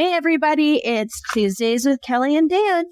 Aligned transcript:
Hey, 0.00 0.14
everybody, 0.14 0.76
it's 0.82 1.20
Tuesdays 1.30 1.84
with 1.84 2.00
Kelli 2.00 2.34
and 2.38 2.48
Dan. 2.48 2.86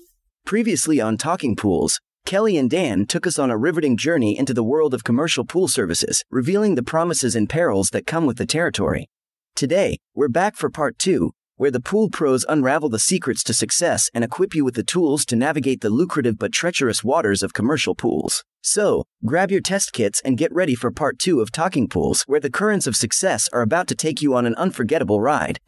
Previously 0.44 1.00
on 1.00 1.16
Talking 1.16 1.56
Pools, 1.56 1.98
Kelli 2.26 2.60
and 2.60 2.68
Dan 2.68 3.06
took 3.06 3.26
us 3.26 3.38
on 3.38 3.50
a 3.50 3.56
riveting 3.56 3.96
journey 3.96 4.38
into 4.38 4.52
the 4.52 4.62
world 4.62 4.92
of 4.92 5.04
commercial 5.04 5.46
pool 5.46 5.68
services, 5.68 6.22
revealing 6.30 6.74
the 6.74 6.82
promises 6.82 7.34
and 7.34 7.48
perils 7.48 7.88
that 7.94 8.06
come 8.06 8.26
with 8.26 8.36
the 8.36 8.44
territory. 8.44 9.08
Today, 9.56 9.96
we're 10.14 10.28
back 10.28 10.54
for 10.54 10.68
part 10.68 10.98
two, 10.98 11.32
where 11.56 11.70
the 11.70 11.80
pool 11.80 12.10
pros 12.10 12.44
unravel 12.46 12.90
the 12.90 12.98
secrets 12.98 13.42
to 13.44 13.54
success 13.54 14.10
and 14.12 14.22
equip 14.22 14.54
you 14.54 14.62
with 14.62 14.74
the 14.74 14.84
tools 14.84 15.24
to 15.24 15.34
navigate 15.34 15.80
the 15.80 15.88
lucrative 15.88 16.38
but 16.38 16.52
treacherous 16.52 17.02
waters 17.02 17.42
of 17.42 17.54
commercial 17.54 17.94
pools. 17.94 18.44
So, 18.60 19.04
grab 19.24 19.50
your 19.50 19.62
test 19.62 19.94
kits 19.94 20.20
and 20.26 20.36
get 20.36 20.52
ready 20.52 20.74
for 20.74 20.90
part 20.90 21.18
two 21.18 21.40
of 21.40 21.52
Talking 21.52 21.88
Pools, 21.88 22.24
where 22.26 22.38
the 22.38 22.50
currents 22.50 22.86
of 22.86 22.96
success 22.96 23.48
are 23.50 23.62
about 23.62 23.88
to 23.88 23.94
take 23.94 24.20
you 24.20 24.34
on 24.34 24.44
an 24.44 24.54
unforgettable 24.56 25.22
ride. 25.22 25.58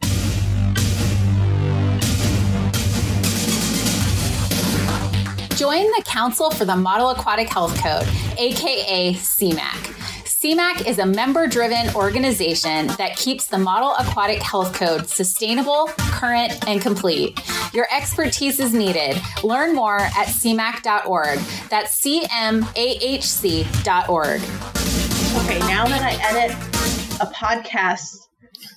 Join 5.61 5.85
the 5.91 6.03
Council 6.07 6.49
for 6.49 6.65
the 6.65 6.75
Model 6.75 7.11
Aquatic 7.11 7.47
Health 7.47 7.77
Code, 7.77 8.07
aka 8.39 9.13
CMAHC. 9.13 9.93
CMAHC 10.25 10.87
is 10.87 10.97
a 10.97 11.05
member 11.05 11.45
driven 11.45 11.93
organization 11.93 12.87
that 12.97 13.15
keeps 13.15 13.45
the 13.45 13.59
Model 13.59 13.93
Aquatic 13.99 14.41
Health 14.41 14.73
Code 14.73 15.07
sustainable, 15.07 15.85
current, 15.97 16.67
and 16.67 16.81
complete. 16.81 17.39
Your 17.75 17.85
expertise 17.95 18.59
is 18.59 18.73
needed. 18.73 19.21
Learn 19.43 19.75
more 19.75 19.99
at 19.99 20.29
cmac.org. 20.29 21.37
That's 21.69 22.01
cmahc.org. 22.01 22.71
Okay, 25.43 25.59
now 25.59 25.85
that 25.85 26.01
I 26.01 26.17
edit 26.23 26.57
a 27.21 27.27
podcast, 27.27 28.17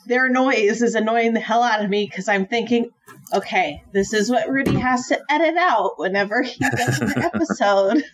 their 0.07 0.29
noise 0.29 0.83
is 0.83 0.95
annoying 0.95 1.33
the 1.33 1.41
hell 1.41 1.62
out 1.62 1.83
of 1.83 1.89
me 1.89 2.05
because 2.05 2.29
I'm 2.29 2.45
thinking, 2.45 2.91
okay, 3.35 3.83
this 3.93 4.13
is 4.13 4.31
what 4.31 4.49
Rudy 4.49 4.77
has 4.77 5.09
to 5.09 5.21
edit 5.29 5.57
out 5.57 5.99
whenever 5.99 6.43
he 6.43 6.59
does 6.59 7.01
an 7.01 7.19
episode. 7.23 8.05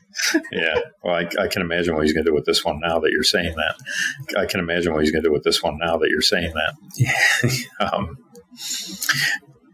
yeah, 0.53 0.81
well, 1.03 1.15
I, 1.15 1.29
I, 1.39 1.49
can 1.49 1.63
imagine 1.63 1.95
what 1.95 2.05
he's 2.05 2.13
going 2.13 2.25
to 2.25 2.31
do 2.31 2.35
with 2.35 2.47
this 2.47 2.65
one 2.65 2.81
now 2.81 2.99
that 3.01 3.11
you're 3.11 3.23
saying 3.23 3.55
that. 3.57 4.39
I 4.39 4.47
can 4.47 4.61
imagine 4.61 4.93
what 4.93 5.03
he's 5.03 5.13
going 5.13 5.23
to 5.23 5.29
do 5.29 5.33
with 5.33 5.45
this 5.45 5.63
one 5.63 5.79
now 5.79 5.97
that 5.99 6.09
you're 6.09 6.23
saying 6.23 6.53
that. 6.55 7.67
um, 7.93 8.17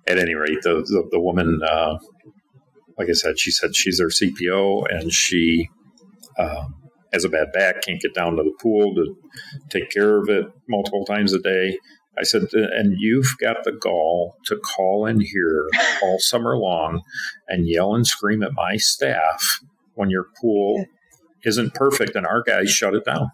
at 0.06 0.18
any 0.18 0.34
rate, 0.34 0.62
the 0.62 0.82
the, 0.86 1.08
the 1.12 1.20
woman, 1.20 1.60
uh, 1.66 1.98
like 2.98 3.08
I 3.08 3.12
said, 3.12 3.38
she 3.38 3.50
said 3.50 3.74
she's 3.74 3.98
their 3.98 4.08
CPO 4.08 4.86
and 4.90 5.12
she. 5.12 5.68
Um, 6.38 6.74
has 7.12 7.24
a 7.24 7.28
bad 7.30 7.50
back, 7.52 7.82
can't 7.82 8.00
get 8.00 8.14
down 8.14 8.36
to 8.36 8.42
the 8.42 8.52
pool 8.60 8.94
to 8.94 9.16
take 9.70 9.90
care 9.90 10.18
of 10.18 10.28
it 10.28 10.44
multiple 10.68 11.04
times 11.04 11.32
a 11.32 11.38
day. 11.38 11.78
I 12.18 12.22
said, 12.22 12.42
and 12.52 12.96
you've 12.98 13.36
got 13.40 13.64
the 13.64 13.72
gall 13.72 14.36
to 14.46 14.56
call 14.56 15.06
in 15.06 15.20
here 15.20 15.68
all 16.02 16.16
summer 16.18 16.56
long 16.56 17.02
and 17.48 17.68
yell 17.68 17.94
and 17.94 18.06
scream 18.06 18.42
at 18.42 18.54
my 18.54 18.76
staff 18.76 19.60
when 19.94 20.10
your 20.10 20.26
pool 20.40 20.84
isn't 21.44 21.74
perfect 21.74 22.16
and 22.16 22.26
our 22.26 22.42
guys 22.42 22.70
shut 22.70 22.94
it 22.94 23.04
down. 23.04 23.30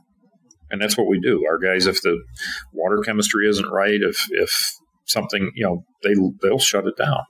And 0.70 0.80
that's 0.80 0.96
what 0.96 1.06
we 1.06 1.20
do. 1.20 1.44
Our 1.48 1.58
guys, 1.58 1.86
if 1.86 2.00
the 2.02 2.22
water 2.72 3.02
chemistry 3.04 3.48
isn't 3.48 3.68
right, 3.68 4.00
if, 4.00 4.16
if 4.30 4.50
something, 5.06 5.50
you 5.54 5.64
know, 5.64 5.84
they, 6.02 6.14
they'll 6.42 6.58
shut 6.58 6.86
it 6.86 6.96
down. 6.96 7.22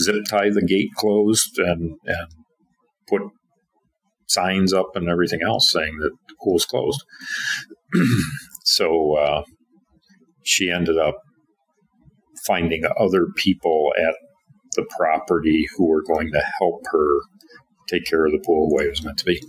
Zip 0.00 0.24
tie 0.28 0.50
the 0.50 0.62
gate 0.62 0.90
closed 0.96 1.58
and, 1.58 1.96
and 2.06 2.28
put 3.08 3.22
signs 4.28 4.72
up 4.72 4.90
and 4.94 5.08
everything 5.08 5.40
else 5.42 5.70
saying 5.70 5.98
that 5.98 6.12
the 6.28 6.34
pool's 6.42 6.64
closed. 6.64 7.02
so, 8.64 9.16
uh, 9.16 9.42
she 10.42 10.70
ended 10.70 10.98
up 10.98 11.16
finding 12.46 12.84
other 12.98 13.26
people 13.36 13.92
at 13.98 14.14
the 14.76 14.86
property 14.96 15.66
who 15.76 15.88
were 15.88 16.02
going 16.02 16.30
to 16.32 16.42
help 16.58 16.82
her 16.90 17.20
take 17.88 18.04
care 18.04 18.24
of 18.24 18.32
the 18.32 18.42
pool 18.46 18.68
the 18.68 18.76
way 18.76 18.84
it 18.84 18.90
was 18.90 19.04
meant 19.04 19.18
to 19.18 19.24
be. 19.24 19.40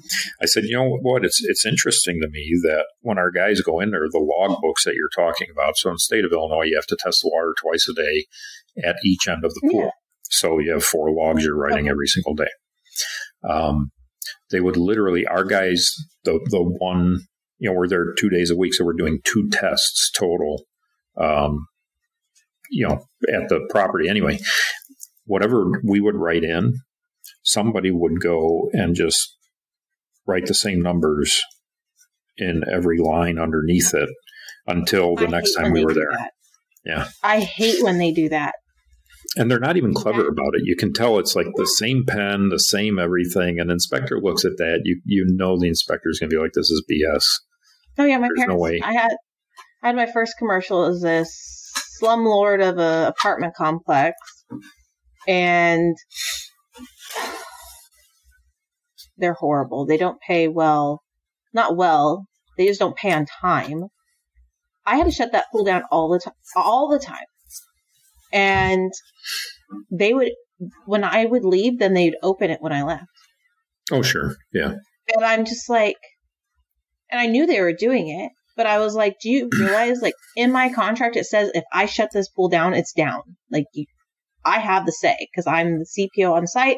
I 0.41 0.45
said, 0.45 0.63
you 0.63 0.75
know 0.75 0.97
what? 1.01 1.23
It's 1.23 1.39
it's 1.43 1.65
interesting 1.65 2.19
to 2.21 2.27
me 2.27 2.59
that 2.63 2.85
when 3.01 3.19
our 3.19 3.29
guys 3.29 3.61
go 3.61 3.79
in 3.79 3.91
there, 3.91 4.07
the 4.09 4.17
log 4.17 4.59
books 4.61 4.83
that 4.85 4.95
you're 4.95 5.09
talking 5.15 5.47
about. 5.51 5.77
So 5.77 5.89
in 5.89 5.95
the 5.95 5.99
state 5.99 6.25
of 6.25 6.31
Illinois, 6.31 6.65
you 6.65 6.75
have 6.75 6.87
to 6.87 6.97
test 6.99 7.21
the 7.21 7.29
water 7.31 7.53
twice 7.61 7.87
a 7.87 7.93
day 7.93 8.25
at 8.83 8.95
each 9.05 9.27
end 9.27 9.45
of 9.45 9.53
the 9.53 9.69
pool. 9.71 9.83
Yeah. 9.83 9.89
So 10.31 10.59
you 10.59 10.71
have 10.71 10.83
four 10.83 11.11
logs 11.11 11.43
you're 11.43 11.57
writing 11.57 11.87
every 11.87 12.07
single 12.07 12.33
day. 12.33 12.49
Um, 13.47 13.91
they 14.49 14.61
would 14.61 14.77
literally, 14.77 15.25
our 15.27 15.43
guys, 15.43 15.93
the 16.23 16.39
the 16.49 16.63
one, 16.63 17.19
you 17.59 17.69
know, 17.69 17.75
we're 17.75 17.87
there 17.87 18.13
two 18.13 18.29
days 18.29 18.49
a 18.49 18.55
week, 18.55 18.73
so 18.73 18.85
we're 18.85 18.93
doing 18.93 19.19
two 19.23 19.49
tests 19.51 20.09
total 20.11 20.63
um, 21.17 21.67
you 22.69 22.87
know, 22.87 23.05
at 23.33 23.49
the 23.49 23.67
property 23.69 24.09
anyway. 24.09 24.39
Whatever 25.25 25.81
we 25.83 25.99
would 25.99 26.15
write 26.15 26.43
in, 26.43 26.73
somebody 27.43 27.91
would 27.91 28.19
go 28.21 28.69
and 28.73 28.95
just 28.95 29.37
write 30.27 30.45
the 30.45 30.53
same 30.53 30.81
numbers 30.81 31.41
in 32.37 32.63
every 32.71 32.97
line 32.97 33.37
underneath 33.37 33.93
it 33.93 34.09
until 34.67 35.15
the 35.15 35.27
I 35.27 35.29
next 35.29 35.53
time 35.55 35.71
we 35.71 35.85
were 35.85 35.93
there. 35.93 36.11
That. 36.11 36.31
Yeah. 36.85 37.07
I 37.23 37.39
hate 37.39 37.83
when 37.83 37.97
they 37.97 38.11
do 38.11 38.29
that. 38.29 38.55
And 39.37 39.49
they're 39.49 39.59
not 39.59 39.77
even 39.77 39.93
clever 39.93 40.27
about 40.27 40.55
it. 40.55 40.63
You 40.65 40.75
can 40.75 40.91
tell 40.91 41.17
it's 41.17 41.35
like 41.35 41.47
the 41.55 41.67
same 41.67 42.03
pen, 42.05 42.49
the 42.49 42.59
same 42.59 42.99
everything. 42.99 43.59
An 43.59 43.69
inspector 43.69 44.19
looks 44.19 44.43
at 44.43 44.57
that, 44.57 44.81
you 44.83 44.99
you 45.05 45.25
know 45.25 45.57
the 45.57 45.67
inspector 45.67 46.09
is 46.09 46.19
going 46.19 46.29
to 46.29 46.35
be 46.35 46.41
like, 46.41 46.51
"This 46.53 46.69
is 46.69 46.83
BS." 46.91 47.23
Oh 47.97 48.03
yeah, 48.03 48.17
my 48.17 48.27
There's 48.27 48.45
parents. 48.47 48.83
No. 48.83 48.87
I 48.87 48.93
had 48.93 49.11
I 49.83 49.87
had 49.87 49.95
my 49.95 50.11
first 50.11 50.37
commercial 50.37 50.85
as 50.85 51.01
this 51.01 51.71
slumlord 52.01 52.67
of 52.67 52.77
an 52.77 53.07
apartment 53.07 53.55
complex, 53.55 54.15
and 55.27 55.95
they're 59.17 59.33
horrible. 59.33 59.85
They 59.85 59.97
don't 59.97 60.19
pay 60.21 60.47
well, 60.47 61.01
not 61.53 61.75
well. 61.75 62.25
They 62.57 62.67
just 62.67 62.79
don't 62.79 62.95
pay 62.95 63.11
on 63.11 63.25
time. 63.25 63.85
I 64.85 64.97
had 64.97 65.05
to 65.05 65.11
shut 65.11 65.31
that 65.31 65.45
pool 65.51 65.63
down 65.63 65.83
all 65.91 66.09
the 66.09 66.19
time, 66.19 66.33
all 66.55 66.89
the 66.89 66.99
time, 66.99 67.25
and 68.31 68.91
they 69.91 70.13
would 70.13 70.31
when 70.85 71.03
I 71.03 71.25
would 71.25 71.43
leave, 71.43 71.79
then 71.79 71.93
they'd 71.93 72.15
open 72.21 72.51
it 72.51 72.61
when 72.61 72.73
I 72.73 72.83
left. 72.83 73.05
Oh, 73.91 74.01
sure, 74.01 74.35
yeah. 74.53 74.75
And 75.13 75.25
I'm 75.25 75.45
just 75.45 75.69
like, 75.69 75.97
and 77.09 77.19
I 77.19 77.25
knew 77.25 77.45
they 77.45 77.61
were 77.61 77.73
doing 77.73 78.09
it, 78.09 78.31
but 78.61 78.69
I 78.69 78.77
was 78.77 78.93
like, 78.93 79.15
do 79.19 79.27
you 79.27 79.49
realize, 79.59 80.03
like, 80.03 80.13
in 80.35 80.51
my 80.51 80.71
contract, 80.71 81.15
it 81.15 81.25
says 81.25 81.49
if 81.55 81.63
I 81.73 81.87
shut 81.87 82.09
this 82.13 82.29
pool 82.29 82.47
down, 82.47 82.75
it's 82.75 82.93
down. 82.93 83.21
Like, 83.49 83.65
you, 83.73 83.85
I 84.45 84.59
have 84.59 84.85
the 84.85 84.91
say 84.91 85.17
because 85.31 85.47
I'm 85.47 85.79
the 85.79 85.87
CPO 86.19 86.31
on 86.31 86.45
site. 86.45 86.77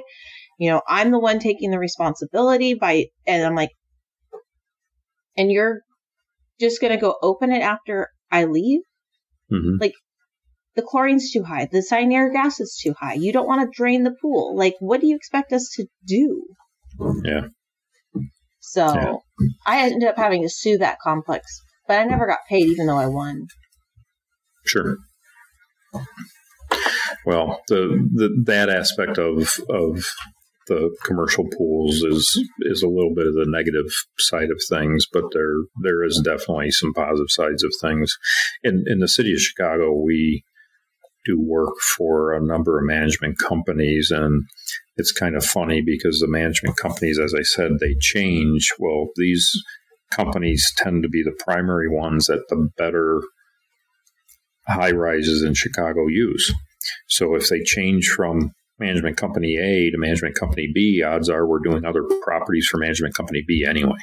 You 0.57 0.71
know, 0.71 0.81
I'm 0.87 1.11
the 1.11 1.19
one 1.19 1.39
taking 1.39 1.71
the 1.71 1.79
responsibility 1.79 2.73
by, 2.73 3.07
and 3.27 3.45
I'm 3.45 3.53
like, 3.53 3.71
and 5.35 5.51
you're 5.51 5.81
just 6.57 6.79
going 6.79 6.93
to 6.93 6.99
go 6.99 7.17
open 7.21 7.51
it 7.51 7.61
after 7.61 8.07
I 8.31 8.45
leave? 8.45 8.79
Mm-hmm. 9.51 9.81
Like, 9.81 9.93
the 10.77 10.83
chlorine's 10.83 11.31
too 11.33 11.43
high. 11.43 11.67
The 11.69 11.79
cyanuric 11.79 12.33
acid's 12.33 12.77
too 12.77 12.93
high. 12.97 13.15
You 13.15 13.33
don't 13.33 13.47
want 13.47 13.61
to 13.61 13.77
drain 13.77 14.03
the 14.03 14.15
pool. 14.21 14.55
Like, 14.55 14.75
what 14.79 15.01
do 15.01 15.07
you 15.07 15.17
expect 15.17 15.51
us 15.51 15.69
to 15.75 15.85
do? 16.07 16.45
Yeah. 17.25 17.47
So 18.61 18.85
yeah. 18.85 19.15
I 19.67 19.81
ended 19.81 20.07
up 20.07 20.15
having 20.15 20.43
to 20.43 20.49
sue 20.49 20.77
that 20.77 20.99
complex 21.03 21.62
but 21.87 21.99
I 21.99 22.03
never 22.05 22.27
got 22.27 22.39
paid, 22.49 22.67
even 22.67 22.87
though 22.87 22.97
I 22.97 23.07
won. 23.07 23.47
Sure. 24.65 24.97
Well, 27.25 27.61
the, 27.67 28.09
the 28.13 28.43
that 28.45 28.69
aspect 28.69 29.17
of 29.17 29.59
of 29.69 30.05
the 30.67 30.95
commercial 31.03 31.45
pools 31.57 32.01
is 32.03 32.49
is 32.61 32.83
a 32.83 32.87
little 32.87 33.13
bit 33.13 33.27
of 33.27 33.33
the 33.33 33.45
negative 33.47 33.91
side 34.17 34.49
of 34.49 34.61
things, 34.69 35.05
but 35.11 35.25
there 35.33 35.55
there 35.81 36.03
is 36.03 36.21
definitely 36.23 36.71
some 36.71 36.93
positive 36.93 37.29
sides 37.29 37.63
of 37.63 37.73
things. 37.81 38.15
In 38.63 38.83
in 38.87 38.99
the 38.99 39.07
city 39.07 39.33
of 39.33 39.39
Chicago, 39.39 39.93
we 39.93 40.43
do 41.25 41.39
work 41.39 41.75
for 41.97 42.33
a 42.33 42.45
number 42.45 42.77
of 42.77 42.85
management 42.85 43.37
companies, 43.39 44.11
and 44.11 44.43
it's 44.97 45.11
kind 45.11 45.35
of 45.35 45.45
funny 45.45 45.81
because 45.85 46.19
the 46.19 46.27
management 46.27 46.75
companies, 46.77 47.19
as 47.19 47.33
I 47.33 47.43
said, 47.43 47.71
they 47.79 47.95
change. 47.99 48.69
Well, 48.79 49.07
these 49.15 49.49
companies 50.15 50.65
tend 50.77 51.03
to 51.03 51.09
be 51.09 51.23
the 51.23 51.37
primary 51.43 51.89
ones 51.89 52.27
that 52.27 52.43
the 52.49 52.69
better 52.77 53.21
high 54.67 54.91
rises 54.91 55.43
in 55.43 55.53
Chicago 55.53 56.07
use. 56.07 56.53
So 57.07 57.35
if 57.35 57.49
they 57.49 57.61
change 57.61 58.07
from 58.07 58.51
management 58.79 59.17
company 59.17 59.57
A 59.57 59.91
to 59.91 59.97
management 59.97 60.35
company 60.35 60.69
B, 60.73 61.03
odds 61.03 61.29
are 61.29 61.47
we're 61.47 61.59
doing 61.59 61.85
other 61.85 62.03
properties 62.23 62.67
for 62.67 62.77
management 62.77 63.15
company 63.15 63.43
B 63.47 63.65
anyway. 63.67 63.97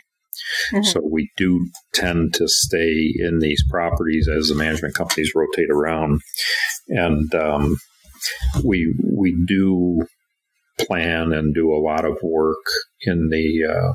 Mm-hmm. 0.73 0.83
So 0.85 1.01
we 1.03 1.31
do 1.37 1.69
tend 1.93 2.35
to 2.35 2.47
stay 2.49 3.13
in 3.17 3.41
these 3.41 3.63
properties 3.69 4.29
as 4.29 4.49
the 4.49 4.55
management 4.55 4.95
companies 4.95 5.33
rotate 5.35 5.71
around, 5.71 6.21
and 6.89 7.35
um, 7.35 7.77
we 8.65 8.95
we 9.05 9.37
do 9.47 10.07
plan 10.79 11.33
and 11.33 11.55
do 11.55 11.73
a 11.73 11.83
lot 11.83 12.05
of 12.05 12.17
work 12.23 12.65
in 13.03 13.29
the 13.29 13.65
uh, 13.69 13.93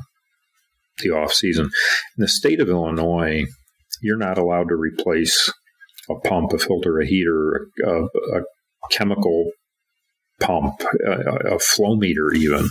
the 0.98 1.10
off 1.10 1.32
season. 1.32 1.66
In 1.66 1.70
the 2.18 2.28
state 2.28 2.60
of 2.60 2.68
Illinois, 2.68 3.44
you're 4.02 4.18
not 4.18 4.38
allowed 4.38 4.68
to 4.68 4.76
replace 4.76 5.52
a 6.08 6.14
pump, 6.28 6.52
a 6.52 6.58
filter, 6.58 7.00
a 7.00 7.06
heater, 7.06 7.68
a, 7.84 8.02
a 8.38 8.42
chemical 8.90 9.50
pump, 10.40 10.82
a, 11.06 11.54
a 11.54 11.58
flow 11.58 11.96
meter, 11.96 12.32
even 12.34 12.68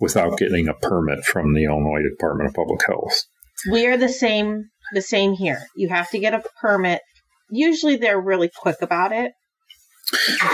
without 0.00 0.38
getting 0.38 0.68
a 0.68 0.74
permit 0.74 1.24
from 1.24 1.54
the 1.54 1.64
Illinois 1.64 2.02
Department 2.08 2.50
of 2.50 2.54
Public 2.54 2.80
Health. 2.86 3.24
We 3.70 3.86
are 3.86 3.96
the 3.96 4.08
same. 4.08 4.64
The 4.92 5.02
same 5.02 5.32
here. 5.32 5.62
You 5.76 5.88
have 5.88 6.08
to 6.10 6.18
get 6.18 6.34
a 6.34 6.42
permit. 6.60 7.02
Usually, 7.50 7.96
they're 7.96 8.20
really 8.20 8.50
quick 8.54 8.76
about 8.80 9.12
it. 9.12 9.32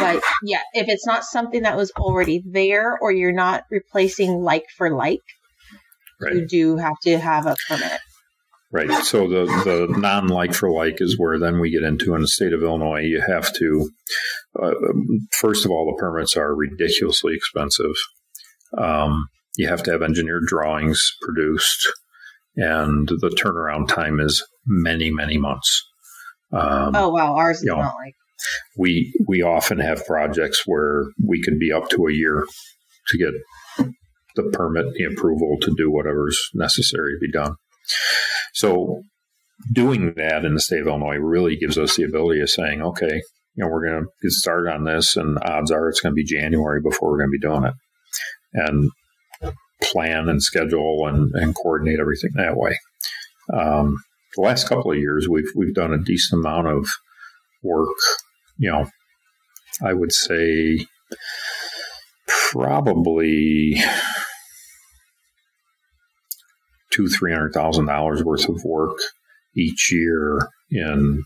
But 0.01 0.21
yeah, 0.43 0.63
if 0.73 0.89
it's 0.89 1.07
not 1.07 1.23
something 1.23 1.63
that 1.63 1.77
was 1.77 1.93
already 1.93 2.43
there, 2.45 2.99
or 3.01 3.13
you're 3.13 3.33
not 3.33 3.63
replacing 3.71 4.43
like 4.43 4.65
for 4.77 4.91
like, 4.91 5.21
right. 6.25 6.35
you 6.35 6.47
do 6.47 6.77
have 6.77 6.99
to 7.03 7.19
have 7.19 7.47
a 7.47 7.57
permit. 7.69 8.01
Right. 8.75 8.91
So 9.05 9.29
the, 9.29 9.45
the 9.65 9.87
non 9.97 10.27
like 10.27 10.53
for 10.53 10.69
like 10.69 10.97
is 10.99 11.17
where 11.17 11.39
then 11.39 11.61
we 11.61 11.71
get 11.71 11.85
into 11.85 12.13
in 12.17 12.23
the 12.23 12.29
state 12.29 12.53
of 12.53 12.63
Illinois, 12.63 13.03
you 13.03 13.21
have 13.21 13.53
to, 13.53 13.91
uh, 14.61 14.73
first 15.39 15.65
of 15.65 15.71
all, 15.71 15.87
the 15.87 16.01
permits 16.01 16.37
are 16.37 16.53
ridiculously 16.53 17.35
expensive. 17.37 17.95
Um, 18.77 19.29
you 19.57 19.69
have 19.69 19.85
to 19.85 19.93
have 19.93 20.03
engineered 20.03 20.47
drawings 20.47 21.01
produced, 21.23 21.87
and 22.57 23.07
the 23.07 23.29
turnaround 23.41 23.87
time 23.87 24.19
is 24.19 24.45
many, 24.67 25.13
many 25.13 25.39
months. 25.39 25.81
Um, 26.53 26.97
oh, 26.97 27.11
wow. 27.11 27.37
Ours 27.37 27.59
is 27.59 27.65
not 27.65 27.95
like. 27.95 28.15
We, 28.77 29.15
we 29.29 29.43
often 29.43 29.79
have 29.79 30.05
projects 30.05 30.65
where 30.67 31.05
we 31.25 31.41
could 31.41 31.61
be 31.61 31.71
up 31.71 31.89
to 31.91 32.09
a 32.09 32.13
year 32.13 32.45
to 33.09 33.19
get 33.19 33.35
the 34.37 34.51
permit, 34.53 34.95
the 34.95 35.05
approval 35.05 35.57
to 35.61 35.75
do 35.77 35.91
whatever's 35.91 36.51
necessary 36.55 37.15
to 37.15 37.19
be 37.21 37.31
done. 37.31 37.57
So 38.53 39.03
doing 39.73 40.15
that 40.17 40.45
in 40.45 40.55
the 40.55 40.61
state 40.61 40.81
of 40.81 40.87
Illinois 40.87 41.17
really 41.17 41.57
gives 41.57 41.79
us 41.79 41.97
the 41.97 42.05
ability 42.05 42.41
of 42.41 42.51
saying, 42.51 42.83
okay, 42.83 43.23
you 43.55 43.65
know, 43.65 43.69
we're 43.69 43.89
going 43.89 44.03
to 44.03 44.11
get 44.23 44.31
started 44.33 44.73
on 44.73 44.85
this, 44.85 45.17
and 45.17 45.39
odds 45.43 45.71
are 45.71 45.89
it's 45.89 46.01
going 46.01 46.13
to 46.13 46.17
be 46.17 46.25
January 46.25 46.81
before 46.81 47.11
we're 47.11 47.19
going 47.19 47.31
to 47.31 47.39
be 47.39 47.47
doing 47.47 47.65
it, 47.65 47.75
and 48.53 48.91
plan 49.83 50.29
and 50.29 50.43
schedule 50.43 51.07
and, 51.07 51.31
and 51.35 51.55
coordinate 51.55 52.01
everything 52.01 52.31
that 52.35 52.57
way. 52.57 52.77
Um, 53.53 53.99
the 54.35 54.43
last 54.43 54.69
couple 54.69 54.91
of 54.91 54.99
years, 54.99 55.29
we've 55.29 55.51
we've 55.55 55.75
done 55.75 55.93
a 55.93 56.03
decent 56.03 56.41
amount 56.41 56.67
of 56.67 56.89
work. 57.63 57.97
You 58.59 58.73
know, 58.73 58.87
I 59.85 59.93
would 59.93 60.13
say 60.13 60.87
probably 62.27 63.81
two 66.95 67.09
three 67.09 67.33
hundred 67.33 67.53
thousand 67.53 67.87
dollars 67.87 68.23
worth 68.23 68.49
of 68.49 68.63
work 68.65 68.99
each 69.57 69.93
year 69.93 70.39
in 70.71 71.23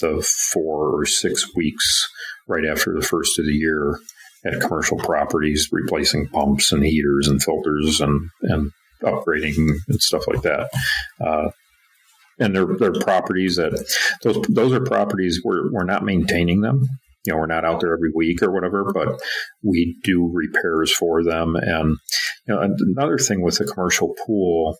the 0.00 0.26
four 0.52 1.00
or 1.00 1.06
six 1.06 1.54
weeks 1.54 2.08
right 2.48 2.64
after 2.64 2.92
the 2.92 3.04
first 3.04 3.38
of 3.38 3.46
the 3.46 3.52
year 3.52 3.98
at 4.44 4.60
commercial 4.60 4.98
properties, 4.98 5.68
replacing 5.72 6.28
pumps 6.28 6.72
and 6.72 6.84
heaters 6.84 7.28
and 7.28 7.42
filters 7.42 8.00
and 8.00 8.28
and 8.42 8.70
upgrading 9.02 9.56
and 9.88 10.00
stuff 10.00 10.26
like 10.26 10.42
that. 10.42 10.68
Uh, 11.20 11.50
and 12.38 12.54
they're, 12.54 12.66
they're 12.66 12.92
properties 12.92 13.56
that 13.56 13.72
those 14.22 14.44
those 14.48 14.72
are 14.72 14.80
properties 14.80 15.40
we're, 15.44 15.70
we're 15.70 15.84
not 15.84 16.04
maintaining 16.04 16.60
them 16.60 16.88
you 17.24 17.32
know 17.32 17.38
we're 17.38 17.46
not 17.46 17.64
out 17.64 17.80
there 17.80 17.94
every 17.94 18.10
week 18.14 18.42
or 18.42 18.52
whatever 18.52 18.84
but 18.92 19.20
we 19.62 19.96
do 20.02 20.30
repairs 20.32 20.92
for 20.92 21.22
them. 21.22 21.56
And 21.56 21.96
you 22.46 22.54
know 22.54 22.60
another 22.96 23.18
thing 23.18 23.42
with 23.42 23.60
a 23.60 23.64
commercial 23.64 24.14
pool 24.26 24.78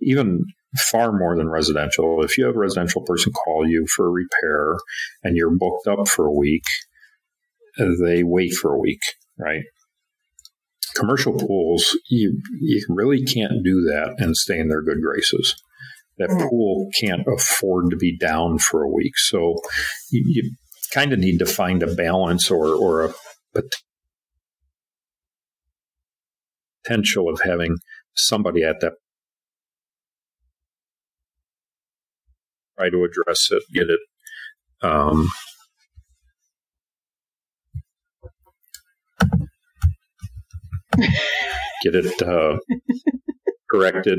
even 0.00 0.44
far 0.90 1.12
more 1.12 1.36
than 1.36 1.48
residential 1.48 2.22
if 2.22 2.36
you 2.36 2.44
have 2.44 2.54
a 2.54 2.58
residential 2.58 3.02
person 3.02 3.32
call 3.32 3.66
you 3.66 3.86
for 3.94 4.06
a 4.06 4.10
repair 4.10 4.74
and 5.24 5.34
you're 5.34 5.56
booked 5.56 5.88
up 5.88 6.06
for 6.06 6.26
a 6.26 6.32
week 6.32 6.64
they 7.78 8.22
wait 8.22 8.52
for 8.52 8.74
a 8.74 8.78
week 8.78 9.00
right? 9.38 9.62
Commercial 10.96 11.32
pools 11.32 11.96
you 12.10 12.40
you 12.60 12.84
really 12.88 13.24
can't 13.24 13.62
do 13.62 13.82
that 13.82 14.16
and 14.18 14.36
stay 14.36 14.58
in 14.58 14.68
their 14.68 14.82
good 14.82 15.00
graces. 15.00 15.54
That 16.18 16.30
mm. 16.30 16.48
pool 16.48 16.88
can't 17.00 17.22
afford 17.32 17.90
to 17.90 17.96
be 17.96 18.16
down 18.18 18.58
for 18.58 18.82
a 18.82 18.90
week. 18.90 19.16
So 19.16 19.54
you, 20.10 20.24
you 20.26 20.50
kind 20.92 21.12
of 21.12 21.18
need 21.18 21.38
to 21.38 21.46
find 21.46 21.82
a 21.82 21.94
balance 21.94 22.50
or, 22.50 22.68
or 22.68 23.04
a 23.54 23.62
potential 26.84 27.28
of 27.28 27.40
having 27.42 27.76
somebody 28.14 28.62
at 28.62 28.80
that 28.80 28.94
try 32.78 32.90
to 32.90 33.04
address 33.04 33.48
it, 33.50 33.62
get 33.72 33.88
it 33.90 34.00
um, 34.82 35.28
get 41.82 41.94
it 41.94 42.22
uh, 42.22 42.58
corrected 43.70 44.18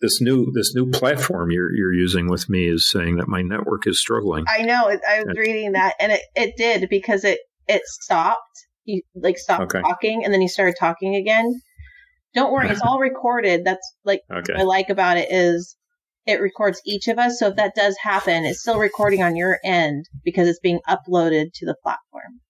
this 0.00 0.20
new 0.20 0.50
this 0.52 0.74
new 0.74 0.90
platform 0.90 1.50
you're 1.50 1.74
you're 1.74 1.92
using 1.92 2.28
with 2.28 2.48
me 2.48 2.68
is 2.68 2.88
saying 2.88 3.16
that 3.16 3.28
my 3.28 3.42
network 3.42 3.86
is 3.86 4.00
struggling. 4.00 4.44
I 4.48 4.62
know. 4.62 4.88
I 4.88 5.22
was 5.24 5.36
reading 5.36 5.72
that, 5.72 5.94
and 5.98 6.12
it, 6.12 6.22
it 6.34 6.54
did 6.56 6.88
because 6.88 7.24
it 7.24 7.40
it 7.66 7.82
stopped. 7.84 8.66
You 8.84 9.02
like 9.14 9.38
stopped 9.38 9.74
okay. 9.74 9.80
talking, 9.80 10.24
and 10.24 10.32
then 10.32 10.40
you 10.40 10.48
started 10.48 10.76
talking 10.78 11.16
again. 11.16 11.60
Don't 12.34 12.52
worry, 12.52 12.68
it's 12.68 12.80
all 12.86 12.98
recorded. 12.98 13.64
That's 13.64 13.94
like 14.04 14.20
okay. 14.30 14.52
what 14.52 14.60
I 14.60 14.64
like 14.64 14.88
about 14.88 15.16
it 15.16 15.30
is 15.30 15.76
it 16.26 16.40
records 16.40 16.80
each 16.86 17.08
of 17.08 17.18
us. 17.18 17.38
So 17.38 17.48
if 17.48 17.56
that 17.56 17.74
does 17.74 17.96
happen, 18.02 18.44
it's 18.44 18.60
still 18.60 18.78
recording 18.78 19.22
on 19.22 19.34
your 19.34 19.58
end 19.64 20.04
because 20.24 20.46
it's 20.46 20.60
being 20.60 20.80
uploaded 20.88 21.52
to 21.54 21.66
the 21.66 21.74
platform. 21.82 22.40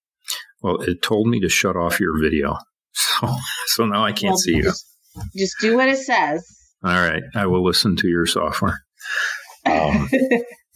Well, 0.60 0.82
it 0.82 1.00
told 1.00 1.28
me 1.28 1.40
to 1.40 1.48
shut 1.48 1.76
off 1.76 2.00
your 2.00 2.20
video, 2.20 2.58
so 2.92 3.34
so 3.66 3.86
now 3.86 4.04
I 4.04 4.12
can't 4.12 4.32
well, 4.32 4.38
see 4.38 4.60
just, 4.60 4.84
you. 5.14 5.22
Just 5.44 5.54
do 5.60 5.76
what 5.76 5.88
it 5.88 5.98
says. 5.98 6.57
All 6.84 6.92
right, 6.92 7.22
I 7.34 7.46
will 7.46 7.64
listen 7.64 7.96
to 7.96 8.08
your 8.08 8.26
software. 8.26 8.84
Um, 9.66 10.08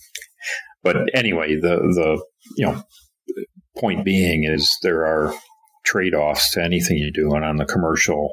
but 0.82 0.96
anyway, 1.14 1.56
the 1.60 1.76
the 1.76 2.22
you 2.56 2.66
know 2.66 2.82
point 3.78 4.04
being 4.04 4.44
is 4.44 4.76
there 4.82 5.04
are 5.06 5.32
trade 5.84 6.14
offs 6.14 6.52
to 6.52 6.62
anything 6.62 6.96
you 6.96 7.12
do, 7.12 7.34
and 7.34 7.44
on 7.44 7.56
the 7.56 7.64
commercial 7.64 8.32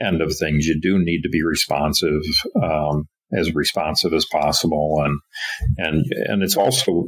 end 0.00 0.22
of 0.22 0.34
things, 0.34 0.66
you 0.66 0.80
do 0.80 0.98
need 0.98 1.22
to 1.22 1.28
be 1.28 1.42
responsive, 1.42 2.22
um, 2.62 3.06
as 3.32 3.54
responsive 3.54 4.14
as 4.14 4.24
possible, 4.32 5.02
and 5.04 5.20
and 5.76 6.04
and 6.26 6.42
it's 6.42 6.56
also 6.56 7.04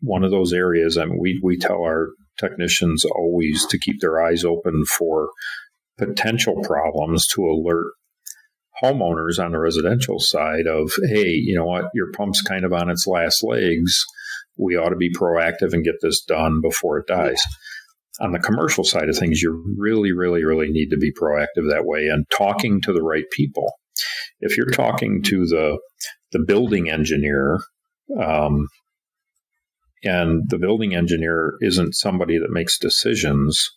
one 0.00 0.22
of 0.22 0.30
those 0.30 0.52
areas. 0.52 0.96
I 0.96 1.06
mean, 1.06 1.18
we 1.20 1.40
we 1.42 1.58
tell 1.58 1.82
our 1.82 2.10
technicians 2.38 3.04
always 3.04 3.66
to 3.66 3.78
keep 3.78 4.00
their 4.00 4.22
eyes 4.22 4.44
open 4.44 4.84
for 4.98 5.30
potential 5.98 6.62
problems 6.62 7.26
to 7.34 7.42
alert 7.42 7.92
homeowners 8.82 9.42
on 9.42 9.52
the 9.52 9.58
residential 9.58 10.16
side 10.18 10.66
of, 10.66 10.90
hey, 11.08 11.28
you 11.28 11.56
know 11.56 11.64
what, 11.64 11.86
your 11.94 12.10
pump's 12.12 12.42
kind 12.42 12.64
of 12.64 12.72
on 12.72 12.90
its 12.90 13.06
last 13.06 13.44
legs. 13.44 14.04
We 14.58 14.76
ought 14.76 14.90
to 14.90 14.96
be 14.96 15.12
proactive 15.12 15.72
and 15.72 15.84
get 15.84 15.96
this 16.02 16.22
done 16.22 16.60
before 16.60 16.98
it 16.98 17.06
dies. 17.06 17.40
On 18.20 18.32
the 18.32 18.38
commercial 18.38 18.84
side 18.84 19.08
of 19.08 19.16
things, 19.16 19.40
you 19.40 19.64
really, 19.78 20.12
really, 20.12 20.44
really 20.44 20.70
need 20.70 20.90
to 20.90 20.98
be 20.98 21.12
proactive 21.12 21.70
that 21.70 21.86
way 21.86 22.08
and 22.08 22.26
talking 22.30 22.80
to 22.82 22.92
the 22.92 23.02
right 23.02 23.24
people. 23.32 23.72
If 24.40 24.56
you're 24.56 24.66
talking 24.66 25.22
to 25.24 25.46
the 25.46 25.78
the 26.32 26.44
building 26.46 26.90
engineer, 26.90 27.58
um, 28.20 28.68
and 30.04 30.42
the 30.48 30.58
building 30.58 30.94
engineer 30.94 31.54
isn't 31.60 31.94
somebody 31.94 32.38
that 32.38 32.50
makes 32.50 32.78
decisions 32.78 33.70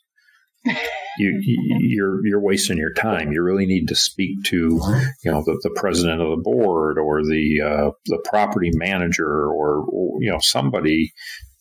you, 1.18 1.42
you're 1.80 2.26
you're 2.26 2.42
wasting 2.42 2.78
your 2.78 2.94
time. 2.94 3.32
You 3.32 3.42
really 3.44 3.66
need 3.66 3.88
to 3.88 3.96
speak 3.96 4.44
to 4.46 4.80
you 5.24 5.32
know 5.32 5.44
the, 5.46 5.60
the 5.64 5.74
president 5.76 6.22
of 6.22 6.30
the 6.30 6.42
board 6.42 6.98
or 6.98 7.24
the 7.24 7.62
uh, 7.62 7.92
the 8.06 8.24
property 8.26 8.72
manager 8.74 9.28
or, 9.28 9.86
or, 9.86 10.22
you 10.22 10.32
know 10.32 10.40
somebody 10.42 11.12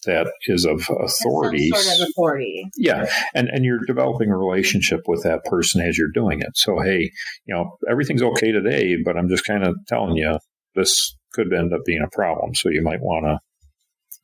that 0.06 0.30
is 0.46 0.64
of 0.64 0.86
authority. 1.00 1.70
Sort 1.70 2.00
of 2.00 2.08
authority. 2.08 2.68
Yeah, 2.76 3.06
and 3.34 3.48
and 3.48 3.64
you're 3.64 3.84
developing 3.86 4.30
a 4.30 4.36
relationship 4.36 5.00
with 5.06 5.22
that 5.22 5.44
person 5.44 5.80
as 5.80 5.96
you're 5.96 6.12
doing 6.12 6.40
it. 6.40 6.50
So 6.54 6.80
hey, 6.80 7.10
you 7.46 7.54
know 7.54 7.76
everything's 7.88 8.22
okay 8.22 8.52
today, 8.52 8.96
but 9.04 9.16
I'm 9.16 9.28
just 9.28 9.46
kind 9.46 9.64
of 9.64 9.76
telling 9.88 10.16
you 10.16 10.38
this 10.74 11.16
could 11.32 11.52
end 11.52 11.72
up 11.72 11.80
being 11.84 12.04
a 12.04 12.14
problem. 12.14 12.54
So 12.54 12.70
you 12.70 12.82
might 12.82 13.00
want 13.00 13.26
to 13.26 13.38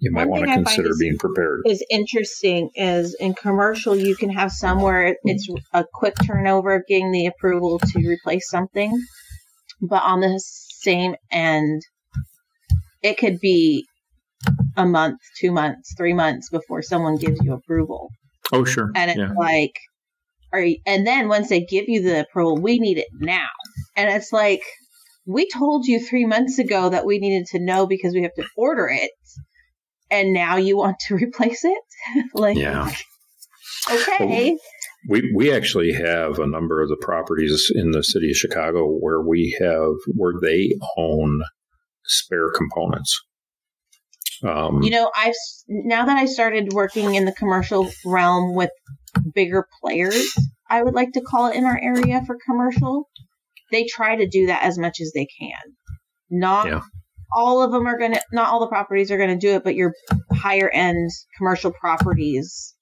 you 0.01 0.11
might 0.11 0.29
want 0.29 0.47
to 0.47 0.53
consider 0.53 0.91
being 0.99 1.19
prepared. 1.19 1.63
Is 1.67 1.85
interesting 1.91 2.71
is 2.75 3.15
in 3.21 3.35
commercial 3.35 3.97
you 3.97 4.17
can 4.17 4.31
have 4.31 4.51
somewhere 4.51 5.17
it's 5.25 5.49
a 5.73 5.85
quick 5.93 6.15
turnover 6.27 6.75
of 6.75 6.83
getting 6.89 7.13
the 7.13 7.27
approval 7.27 7.79
to 7.79 8.09
replace 8.09 8.49
something, 8.49 8.93
but 9.81 10.03
on 10.03 10.21
the 10.21 10.41
same 10.43 11.15
end, 11.31 11.83
it 13.03 13.19
could 13.19 13.39
be 13.41 13.85
a 14.77 14.87
month, 14.87 15.19
two 15.39 15.53
months, 15.53 15.95
three 15.97 16.15
months 16.15 16.49
before 16.51 16.83
someone 16.83 17.17
gives 17.17 17.39
you 17.43 17.53
approval. 17.53 18.09
Oh, 18.53 18.65
sure. 18.65 18.91
And 18.95 19.11
it's 19.11 19.21
yeah. 19.21 19.33
like, 19.39 19.75
are 20.53 20.63
you, 20.63 20.79
and 20.87 21.07
then 21.07 21.29
once 21.29 21.49
they 21.49 21.61
give 21.61 21.85
you 21.89 22.03
the 22.03 22.21
approval, 22.21 22.57
we 22.57 22.79
need 22.79 22.99
it 22.99 23.07
now. 23.19 23.49
And 23.97 24.09
it's 24.11 24.33
like, 24.33 24.63
we 25.27 25.49
told 25.49 25.87
you 25.87 26.01
three 26.01 26.25
months 26.25 26.59
ago 26.59 26.89
that 26.89 27.07
we 27.07 27.19
needed 27.19 27.47
to 27.49 27.61
know 27.61 27.87
because 27.87 28.15
we 28.15 28.23
have 28.23 28.35
to 28.35 28.47
order 28.57 28.89
it. 28.89 29.11
And 30.11 30.33
now 30.33 30.57
you 30.57 30.77
want 30.77 30.97
to 31.09 31.15
replace 31.23 31.65
it? 31.65 31.79
like, 32.35 32.57
yeah. 32.57 32.91
Okay. 33.91 34.51
Well, 34.51 34.59
we 35.09 35.33
we 35.35 35.53
actually 35.53 35.93
have 35.93 36.39
a 36.39 36.47
number 36.47 36.83
of 36.83 36.89
the 36.89 36.97
properties 37.01 37.73
in 37.75 37.93
the 37.93 38.03
city 38.03 38.31
of 38.31 38.37
Chicago 38.37 38.87
where 38.87 39.21
we 39.21 39.57
have 39.61 39.95
where 40.15 40.35
they 40.41 40.75
own 40.97 41.41
spare 42.05 42.51
components. 42.51 43.19
Um, 44.43 44.83
you 44.83 44.91
know, 44.91 45.11
I've 45.17 45.35
now 45.69 46.07
that 46.07 46.17
I 46.17 46.27
started 46.27 46.73
working 46.73 47.15
in 47.15 47.25
the 47.25 47.33
commercial 47.33 47.91
realm 48.05 48.55
with 48.55 48.71
bigger 49.35 49.67
players, 49.83 50.33
I 50.69 50.83
would 50.83 50.95
like 50.95 51.13
to 51.13 51.21
call 51.21 51.49
it 51.49 51.57
in 51.57 51.65
our 51.65 51.79
area 51.81 52.23
for 52.27 52.39
commercial. 52.47 53.09
They 53.71 53.85
try 53.85 54.17
to 54.17 54.29
do 54.29 54.47
that 54.47 54.63
as 54.63 54.79
much 54.79 55.01
as 55.01 55.13
they 55.15 55.27
can. 55.39 55.59
Not 56.31 56.67
yeah. 56.67 56.81
All 57.33 57.63
of 57.63 57.73
them 57.73 57.87
are 57.87 57.99
going 57.99 58.13
to, 58.13 58.21
not 58.33 58.49
all 58.49 58.61
the 58.61 58.69
properties 58.69 59.11
are 59.11 59.19
going 59.19 59.31
to 59.31 59.47
do 59.47 59.55
it, 59.55 59.65
but 59.65 59.75
your 59.75 59.95
higher 60.33 60.71
end 60.71 61.11
commercial 61.37 61.73
properties 61.73 62.75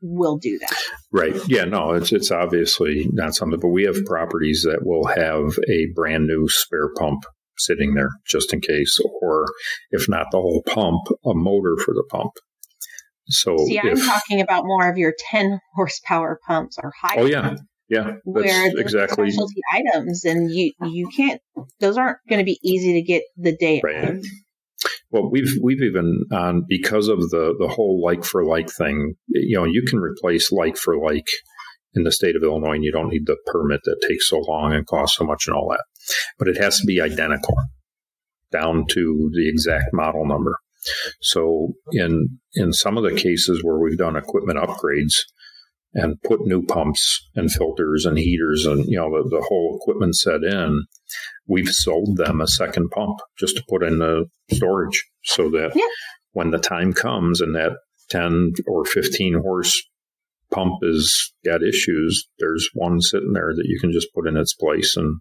will 0.00 0.38
do 0.38 0.58
that. 0.58 0.76
Right. 1.12 1.36
Yeah. 1.46 1.64
No, 1.64 1.92
it's 1.92 2.12
it's 2.12 2.30
obviously 2.30 3.08
not 3.12 3.34
something, 3.34 3.60
but 3.60 3.68
we 3.68 3.84
have 3.84 4.04
properties 4.06 4.62
that 4.62 4.80
will 4.84 5.06
have 5.06 5.58
a 5.68 5.86
brand 5.94 6.26
new 6.26 6.48
spare 6.48 6.90
pump 6.98 7.24
sitting 7.58 7.94
there 7.94 8.10
just 8.26 8.52
in 8.54 8.60
case, 8.60 8.98
or 9.20 9.44
if 9.90 10.08
not 10.08 10.26
the 10.30 10.38
whole 10.38 10.62
pump, 10.66 11.02
a 11.24 11.34
motor 11.34 11.76
for 11.76 11.92
the 11.92 12.04
pump. 12.10 12.32
So, 13.28 13.56
see, 13.58 13.78
I'm 13.78 13.96
talking 13.96 14.40
about 14.40 14.64
more 14.64 14.88
of 14.90 14.98
your 14.98 15.14
10 15.30 15.60
horsepower 15.74 16.40
pumps 16.46 16.78
or 16.82 16.92
higher. 17.00 17.20
Oh 17.20 17.26
yeah, 17.26 17.56
yeah, 17.90 18.12
where 18.22 18.44
exactly 18.78 19.30
specialty 19.30 19.60
items, 19.72 20.24
and 20.24 20.50
you 20.50 20.72
you 20.82 21.08
can't; 21.14 21.40
those 21.80 21.98
aren't 21.98 22.18
going 22.28 22.38
to 22.38 22.44
be 22.44 22.58
easy 22.62 22.92
to 22.94 23.02
get 23.02 23.24
the 23.36 23.56
day 23.56 23.80
right. 23.84 24.10
of. 24.10 24.24
Well, 25.10 25.28
we've 25.28 25.52
we've 25.60 25.82
even 25.82 26.22
um, 26.32 26.64
because 26.68 27.08
of 27.08 27.18
the 27.30 27.54
the 27.58 27.66
whole 27.66 28.00
like 28.02 28.24
for 28.24 28.44
like 28.44 28.70
thing. 28.70 29.14
You 29.26 29.58
know, 29.58 29.64
you 29.64 29.82
can 29.82 29.98
replace 29.98 30.52
like 30.52 30.76
for 30.76 30.96
like 30.96 31.26
in 31.94 32.04
the 32.04 32.12
state 32.12 32.36
of 32.36 32.44
Illinois, 32.44 32.74
and 32.74 32.84
you 32.84 32.92
don't 32.92 33.08
need 33.08 33.26
the 33.26 33.36
permit 33.46 33.80
that 33.84 34.06
takes 34.08 34.28
so 34.28 34.38
long 34.38 34.72
and 34.72 34.86
costs 34.86 35.18
so 35.18 35.24
much 35.24 35.44
and 35.48 35.56
all 35.56 35.68
that. 35.70 35.84
But 36.38 36.46
it 36.46 36.58
has 36.58 36.78
to 36.78 36.86
be 36.86 37.00
identical 37.00 37.56
down 38.52 38.86
to 38.90 39.30
the 39.32 39.48
exact 39.48 39.92
model 39.92 40.26
number. 40.26 40.58
So 41.20 41.72
in 41.90 42.38
in 42.54 42.72
some 42.72 42.96
of 42.96 43.02
the 43.02 43.14
cases 43.14 43.62
where 43.64 43.78
we've 43.80 43.98
done 43.98 44.14
equipment 44.14 44.60
upgrades 44.60 45.14
and 45.94 46.20
put 46.22 46.40
new 46.42 46.64
pumps 46.64 47.28
and 47.34 47.50
filters 47.50 48.04
and 48.04 48.18
heaters 48.18 48.64
and 48.64 48.84
you 48.86 48.96
know 48.96 49.10
the, 49.10 49.28
the 49.28 49.44
whole 49.48 49.78
equipment 49.80 50.14
set 50.16 50.42
in, 50.42 50.84
we've 51.46 51.68
sold 51.68 52.16
them 52.16 52.40
a 52.40 52.46
second 52.46 52.90
pump 52.90 53.18
just 53.38 53.56
to 53.56 53.64
put 53.68 53.82
in 53.82 53.98
the 53.98 54.26
storage 54.52 55.04
so 55.24 55.50
that 55.50 55.72
yeah. 55.74 55.82
when 56.32 56.50
the 56.50 56.58
time 56.58 56.92
comes 56.92 57.40
and 57.40 57.54
that 57.54 57.72
10 58.10 58.52
or 58.66 58.84
15 58.84 59.40
horse 59.42 59.82
pump 60.50 60.74
is 60.82 61.32
got 61.44 61.62
issues, 61.62 62.28
there's 62.38 62.68
one 62.74 63.00
sitting 63.00 63.32
there 63.32 63.52
that 63.54 63.66
you 63.66 63.78
can 63.80 63.92
just 63.92 64.08
put 64.14 64.26
in 64.26 64.36
its 64.36 64.54
place 64.54 64.96
and 64.96 65.20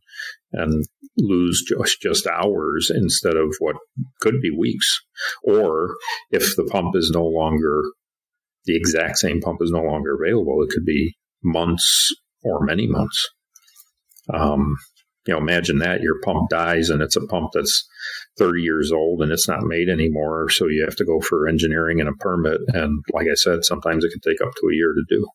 and 0.51 0.85
lose 1.17 1.63
just, 1.67 2.01
just 2.01 2.27
hours 2.27 2.91
instead 2.93 3.35
of 3.35 3.53
what 3.59 3.75
could 4.21 4.41
be 4.41 4.49
weeks. 4.49 4.99
Or 5.43 5.95
if 6.31 6.55
the 6.55 6.65
pump 6.65 6.95
is 6.95 7.11
no 7.13 7.23
longer 7.23 7.83
the 8.65 8.75
exact 8.75 9.17
same 9.17 9.41
pump 9.41 9.59
is 9.61 9.71
no 9.71 9.81
longer 9.81 10.15
available, 10.15 10.63
it 10.63 10.73
could 10.73 10.85
be 10.85 11.15
months 11.43 12.13
or 12.43 12.63
many 12.63 12.87
months. 12.87 13.29
Um, 14.33 14.75
you 15.25 15.33
know, 15.33 15.39
imagine 15.39 15.79
that 15.79 16.01
your 16.01 16.19
pump 16.21 16.49
dies 16.49 16.89
and 16.89 17.01
it's 17.01 17.15
a 17.15 17.25
pump 17.27 17.51
that's 17.53 17.87
30 18.37 18.61
years 18.61 18.91
old 18.91 19.21
and 19.21 19.31
it's 19.31 19.47
not 19.47 19.63
made 19.63 19.89
anymore. 19.89 20.49
So 20.49 20.67
you 20.67 20.83
have 20.85 20.95
to 20.97 21.05
go 21.05 21.19
for 21.19 21.47
engineering 21.47 21.99
and 21.99 22.09
a 22.09 22.13
permit. 22.13 22.61
And 22.69 23.03
like 23.13 23.27
I 23.29 23.35
said, 23.35 23.63
sometimes 23.63 24.03
it 24.03 24.11
can 24.11 24.21
take 24.21 24.41
up 24.41 24.53
to 24.53 24.67
a 24.67 24.75
year 24.75 24.93
to 24.93 25.03
do. 25.09 25.27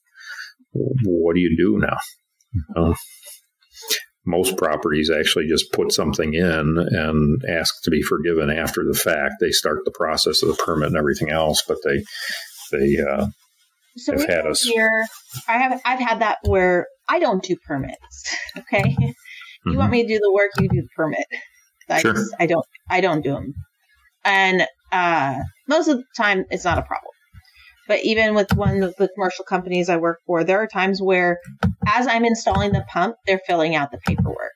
What 1.04 1.34
do 1.34 1.40
you 1.40 1.56
do 1.56 1.78
now? 1.78 2.94
most 4.26 4.56
properties 4.56 5.10
actually 5.10 5.46
just 5.48 5.72
put 5.72 5.92
something 5.92 6.34
in 6.34 6.78
and 6.78 7.44
ask 7.48 7.82
to 7.82 7.90
be 7.90 8.02
forgiven 8.02 8.50
after 8.50 8.82
the 8.84 8.98
fact. 8.98 9.34
They 9.40 9.50
start 9.50 9.80
the 9.84 9.90
process 9.90 10.42
of 10.42 10.48
the 10.48 10.62
permit 10.64 10.88
and 10.88 10.96
everything 10.96 11.30
else, 11.30 11.62
but 11.66 11.78
they 11.84 12.02
they 12.70 12.98
uh, 12.98 13.26
so 13.96 14.12
have 14.12 14.28
had 14.28 14.46
us 14.46 14.62
here. 14.62 15.06
I 15.48 15.58
have 15.58 15.80
I've 15.84 16.00
had 16.00 16.20
that 16.20 16.38
where 16.44 16.86
I 17.08 17.18
don't 17.18 17.42
do 17.42 17.56
permits. 17.66 18.36
Okay, 18.56 18.96
you 18.98 19.06
mm-hmm. 19.06 19.76
want 19.76 19.90
me 19.90 20.02
to 20.02 20.08
do 20.08 20.20
the 20.20 20.32
work, 20.32 20.50
you 20.60 20.68
do 20.68 20.80
the 20.82 20.88
permit. 20.96 21.26
I 21.90 22.00
sure. 22.00 22.14
Just, 22.14 22.34
I 22.38 22.46
don't 22.46 22.64
I 22.88 23.00
don't 23.00 23.22
do 23.22 23.32
them, 23.32 23.52
and 24.24 24.66
uh, 24.92 25.40
most 25.68 25.88
of 25.88 25.98
the 25.98 26.04
time 26.16 26.44
it's 26.50 26.64
not 26.64 26.78
a 26.78 26.82
problem. 26.82 27.10
But 27.86 28.04
even 28.04 28.34
with 28.34 28.54
one 28.54 28.82
of 28.82 28.94
the 28.96 29.08
commercial 29.08 29.44
companies 29.44 29.88
I 29.88 29.96
work 29.96 30.20
for, 30.26 30.42
there 30.42 30.58
are 30.58 30.66
times 30.66 31.02
where, 31.02 31.38
as 31.86 32.06
I'm 32.06 32.24
installing 32.24 32.72
the 32.72 32.84
pump, 32.88 33.16
they're 33.26 33.40
filling 33.46 33.74
out 33.74 33.90
the 33.90 33.98
paperwork. 33.98 34.52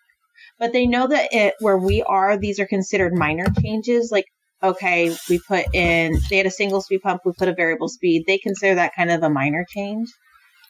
But 0.58 0.72
they 0.72 0.86
know 0.86 1.06
that 1.06 1.28
it, 1.32 1.54
where 1.60 1.76
we 1.76 2.02
are, 2.02 2.36
these 2.36 2.58
are 2.58 2.66
considered 2.66 3.12
minor 3.14 3.46
changes. 3.62 4.10
Like, 4.10 4.24
okay, 4.62 5.14
we 5.28 5.40
put 5.46 5.66
in, 5.74 6.18
they 6.30 6.38
had 6.38 6.46
a 6.46 6.50
single 6.50 6.80
speed 6.80 7.00
pump, 7.02 7.22
we 7.24 7.32
put 7.32 7.48
a 7.48 7.54
variable 7.54 7.88
speed. 7.88 8.24
They 8.26 8.38
consider 8.38 8.76
that 8.76 8.94
kind 8.94 9.10
of 9.10 9.22
a 9.22 9.30
minor 9.30 9.64
change 9.68 10.08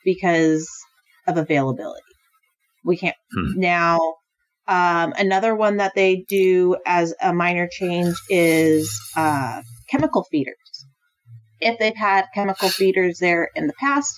because 0.05 0.69
of 1.27 1.37
availability. 1.37 2.03
We 2.85 2.97
can't 2.97 3.17
hmm. 3.33 3.61
now. 3.61 3.99
Um, 4.67 5.15
another 5.19 5.55
one 5.55 5.79
that 5.79 5.93
they 5.95 6.27
do 6.29 6.77
as 6.85 7.15
a 7.23 7.33
minor 7.33 7.69
change 7.71 8.15
is 8.29 8.91
uh, 9.17 9.63
chemical 9.89 10.25
feeders. 10.31 10.55
If 11.59 11.79
they've 11.79 11.97
had 11.97 12.27
chemical 12.35 12.69
feeders 12.69 13.19
there 13.19 13.49
in 13.57 13.67
the 13.67 13.73
past, 13.81 14.13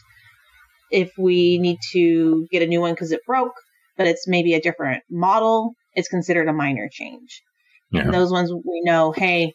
if 0.90 1.12
we 1.16 1.58
need 1.58 1.78
to 1.92 2.48
get 2.50 2.62
a 2.62 2.66
new 2.66 2.80
one 2.80 2.94
because 2.94 3.12
it 3.12 3.20
broke, 3.24 3.54
but 3.96 4.08
it's 4.08 4.26
maybe 4.26 4.54
a 4.54 4.60
different 4.60 5.04
model, 5.08 5.74
it's 5.94 6.08
considered 6.08 6.48
a 6.48 6.52
minor 6.52 6.88
change. 6.90 7.42
Yeah. 7.92 8.02
And 8.02 8.14
those 8.14 8.32
ones 8.32 8.52
we 8.52 8.82
know, 8.84 9.12
hey, 9.12 9.54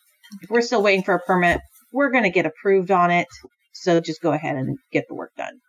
we're 0.50 0.62
still 0.62 0.84
waiting 0.84 1.04
for 1.04 1.16
a 1.16 1.20
permit, 1.20 1.62
we're 1.92 2.12
going 2.12 2.24
to 2.24 2.30
get 2.30 2.46
approved 2.46 2.92
on 2.92 3.12
it. 3.12 3.28
So 3.74 4.00
just 4.00 4.22
go 4.22 4.32
ahead 4.32 4.56
and 4.56 4.78
get 4.92 5.06
the 5.08 5.16
work 5.16 5.32
done. 5.38 5.60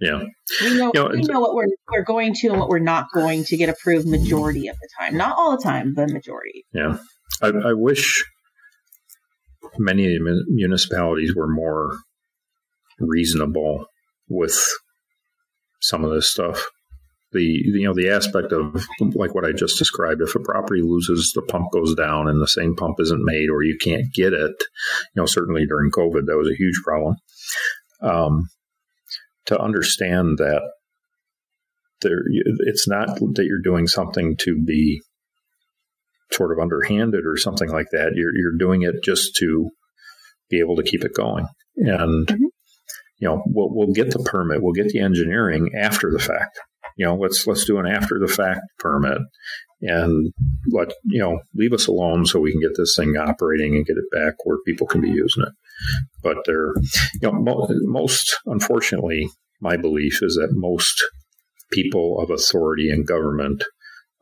Yeah. 0.00 0.24
We 0.62 0.76
know, 0.76 0.90
you 0.94 1.02
know 1.02 1.08
we 1.08 1.22
know 1.22 1.40
what 1.40 1.54
we're, 1.54 1.68
we're 1.90 2.04
going 2.04 2.34
to 2.34 2.48
and 2.48 2.58
what 2.58 2.68
we're 2.68 2.78
not 2.78 3.06
going 3.14 3.44
to 3.44 3.56
get 3.56 3.68
approved 3.68 4.06
majority 4.06 4.68
of 4.68 4.76
the 4.76 4.88
time. 5.00 5.16
Not 5.16 5.36
all 5.38 5.56
the 5.56 5.62
time, 5.62 5.94
but 5.94 6.10
majority. 6.10 6.64
Yeah. 6.72 6.98
I, 7.42 7.48
I 7.48 7.72
wish 7.72 8.24
many 9.78 10.18
municipalities 10.48 11.34
were 11.34 11.48
more 11.48 11.96
reasonable 12.98 13.86
with 14.28 14.56
some 15.80 16.04
of 16.04 16.10
this 16.12 16.30
stuff. 16.30 16.66
The 17.36 17.42
you 17.42 17.86
know 17.86 17.94
the 17.94 18.08
aspect 18.08 18.52
of 18.52 18.86
like 19.14 19.34
what 19.34 19.44
I 19.44 19.52
just 19.52 19.78
described. 19.78 20.22
If 20.22 20.34
a 20.34 20.40
property 20.40 20.80
loses, 20.82 21.32
the 21.34 21.42
pump 21.42 21.70
goes 21.72 21.94
down, 21.94 22.28
and 22.28 22.40
the 22.40 22.48
same 22.48 22.74
pump 22.74 22.96
isn't 22.98 23.24
made, 23.24 23.50
or 23.50 23.62
you 23.62 23.76
can't 23.80 24.12
get 24.14 24.32
it. 24.32 24.56
You 25.14 25.22
know, 25.22 25.26
certainly 25.26 25.66
during 25.66 25.90
COVID, 25.90 26.26
that 26.26 26.36
was 26.36 26.48
a 26.48 26.56
huge 26.56 26.80
problem. 26.82 27.16
Um, 28.00 28.48
to 29.46 29.60
understand 29.60 30.38
that 30.38 30.62
there, 32.00 32.22
it's 32.66 32.88
not 32.88 33.18
that 33.18 33.44
you're 33.46 33.62
doing 33.62 33.86
something 33.86 34.36
to 34.40 34.62
be 34.64 35.02
sort 36.32 36.52
of 36.52 36.58
underhanded 36.58 37.24
or 37.26 37.36
something 37.36 37.70
like 37.70 37.90
that. 37.92 38.12
You're 38.14 38.34
you're 38.34 38.58
doing 38.58 38.82
it 38.82 39.02
just 39.02 39.36
to 39.36 39.70
be 40.50 40.58
able 40.60 40.76
to 40.76 40.82
keep 40.82 41.04
it 41.04 41.14
going. 41.14 41.46
And 41.76 42.26
mm-hmm. 42.26 42.44
you 43.18 43.28
know, 43.28 43.42
we'll 43.46 43.68
we'll 43.72 43.94
get 43.94 44.10
the 44.10 44.20
permit, 44.20 44.62
we'll 44.62 44.72
get 44.72 44.88
the 44.88 45.00
engineering 45.00 45.70
after 45.78 46.10
the 46.10 46.18
fact. 46.18 46.58
You 46.96 47.06
know, 47.06 47.16
let's 47.16 47.46
let's 47.46 47.64
do 47.64 47.78
an 47.78 47.86
after 47.86 48.18
the 48.18 48.28
fact 48.28 48.60
permit 48.78 49.18
and 49.82 50.32
let 50.70 50.92
you 51.04 51.20
know 51.20 51.40
leave 51.54 51.72
us 51.72 51.86
alone 51.86 52.24
so 52.24 52.40
we 52.40 52.52
can 52.52 52.60
get 52.60 52.76
this 52.76 52.94
thing 52.96 53.16
operating 53.16 53.74
and 53.74 53.86
get 53.86 53.96
it 53.96 54.10
back 54.10 54.34
where 54.44 54.58
people 54.66 54.86
can 54.86 55.00
be 55.00 55.10
using 55.10 55.44
it. 55.44 55.52
But 56.22 56.38
they're 56.46 56.74
you 57.20 57.20
know 57.22 57.32
mo- 57.32 57.68
most 57.82 58.38
unfortunately, 58.46 59.28
my 59.60 59.76
belief 59.76 60.20
is 60.22 60.36
that 60.36 60.56
most 60.56 61.02
people 61.70 62.20
of 62.20 62.30
authority 62.30 62.90
and 62.90 63.06
government 63.06 63.64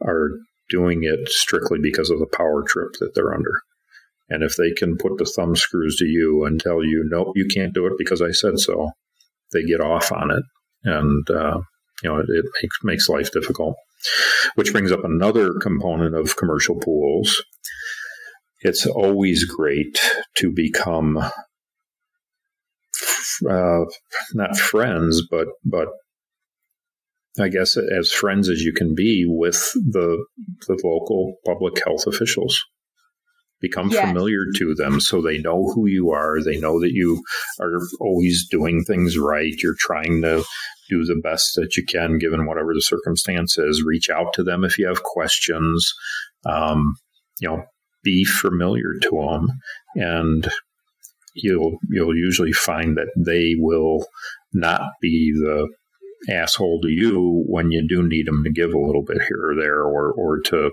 are 0.03 0.31
doing 0.69 1.01
it 1.03 1.29
strictly 1.29 1.79
because 1.81 2.11
of 2.11 2.19
the 2.19 2.37
power 2.37 2.65
trip 2.67 2.93
that 3.01 3.13
they're 3.15 3.35
under. 3.35 3.63
And 4.29 4.43
if 4.43 4.57
they 4.57 4.73
can 4.73 4.97
put 4.97 5.19
the 5.19 5.27
thumb 5.27 5.55
screws 5.55 5.97
to 5.97 6.07
you 6.07 6.45
and 6.45 6.59
tell 6.59 6.83
you, 6.83 7.05
nope, 7.07 7.33
you 7.35 7.47
can't 7.47 7.75
do 7.75 7.87
it 7.87 7.93
because 7.99 8.23
I 8.23 8.31
said 8.31 8.59
so, 8.59 8.93
they 9.53 9.63
get 9.63 9.81
off 9.81 10.11
on 10.11 10.31
it. 10.31 10.43
And, 10.83 11.31
uh, 11.31 11.61
you 12.03 12.11
know, 12.11 12.19
it, 12.19 12.27
it, 12.29 12.45
makes, 12.63 12.79
makes 12.83 13.09
life 13.09 13.31
difficult. 13.33 13.77
Which 14.55 14.73
brings 14.73 14.93
up 14.93 15.05
another 15.05 15.55
component 15.55 16.15
of 16.15 16.37
commercial 16.37 16.77
pools. 16.77 17.43
It's 18.61 18.87
always 18.87 19.45
great 19.45 19.99
to 20.37 20.53
become 20.53 21.19
uh, 23.49 23.85
not 24.35 24.57
friends, 24.57 25.23
but 25.31 25.49
but 25.65 25.89
I 27.39 27.49
guess 27.49 27.77
as 27.77 28.13
friends 28.13 28.49
as 28.49 28.63
you 28.63 28.73
can 28.73 28.95
be 28.95 29.25
with 29.27 29.73
the 29.75 30.25
the 30.67 30.81
local 30.85 31.37
public 31.45 31.83
health 31.85 32.07
officials. 32.07 32.63
Become 33.61 33.91
yes. 33.91 34.07
familiar 34.07 34.45
to 34.57 34.75
them 34.75 35.01
so 35.01 35.23
they 35.23 35.39
know 35.39 35.73
who 35.73 35.87
you 35.87 36.11
are. 36.11 36.43
They 36.43 36.59
know 36.59 36.81
that 36.81 36.93
you 36.93 37.23
are 37.61 37.81
always 37.99 38.47
doing 38.51 38.85
things 38.85 39.17
right. 39.17 39.55
You're 39.63 39.77
trying 39.79 40.21
to 40.21 40.45
do 40.89 41.05
the 41.05 41.21
best 41.23 41.53
that 41.57 41.77
you 41.77 41.85
can 41.85 42.19
given 42.19 42.47
whatever 42.47 42.75
the 42.75 42.81
circumstances. 42.81 43.83
Reach 43.85 44.11
out 44.11 44.33
to 44.35 44.43
them 44.43 44.65
if 44.65 44.79
you 44.79 44.87
have 44.87 45.03
questions. 45.03 45.93
Um, 46.47 46.97
you 47.41 47.49
know, 47.49 47.65
be 48.03 48.25
familiar 48.25 48.95
to 49.03 49.11
them, 49.11 49.47
and 49.97 50.49
you'll 51.35 51.79
you'll 51.91 52.17
usually 52.17 52.53
find 52.53 52.97
that 52.97 53.09
they 53.17 53.55
will 53.59 54.07
not 54.53 54.83
be 55.01 55.33
the 55.35 55.69
asshole 56.31 56.81
to 56.83 56.89
you 56.89 57.45
when 57.47 57.71
you 57.71 57.87
do 57.87 58.03
need 58.07 58.27
them 58.27 58.45
to 58.45 58.53
give 58.53 58.73
a 58.73 58.79
little 58.79 59.05
bit 59.05 59.23
here 59.29 59.51
or 59.51 59.55
there, 59.57 59.83
or 59.83 60.13
or 60.13 60.41
to 60.41 60.71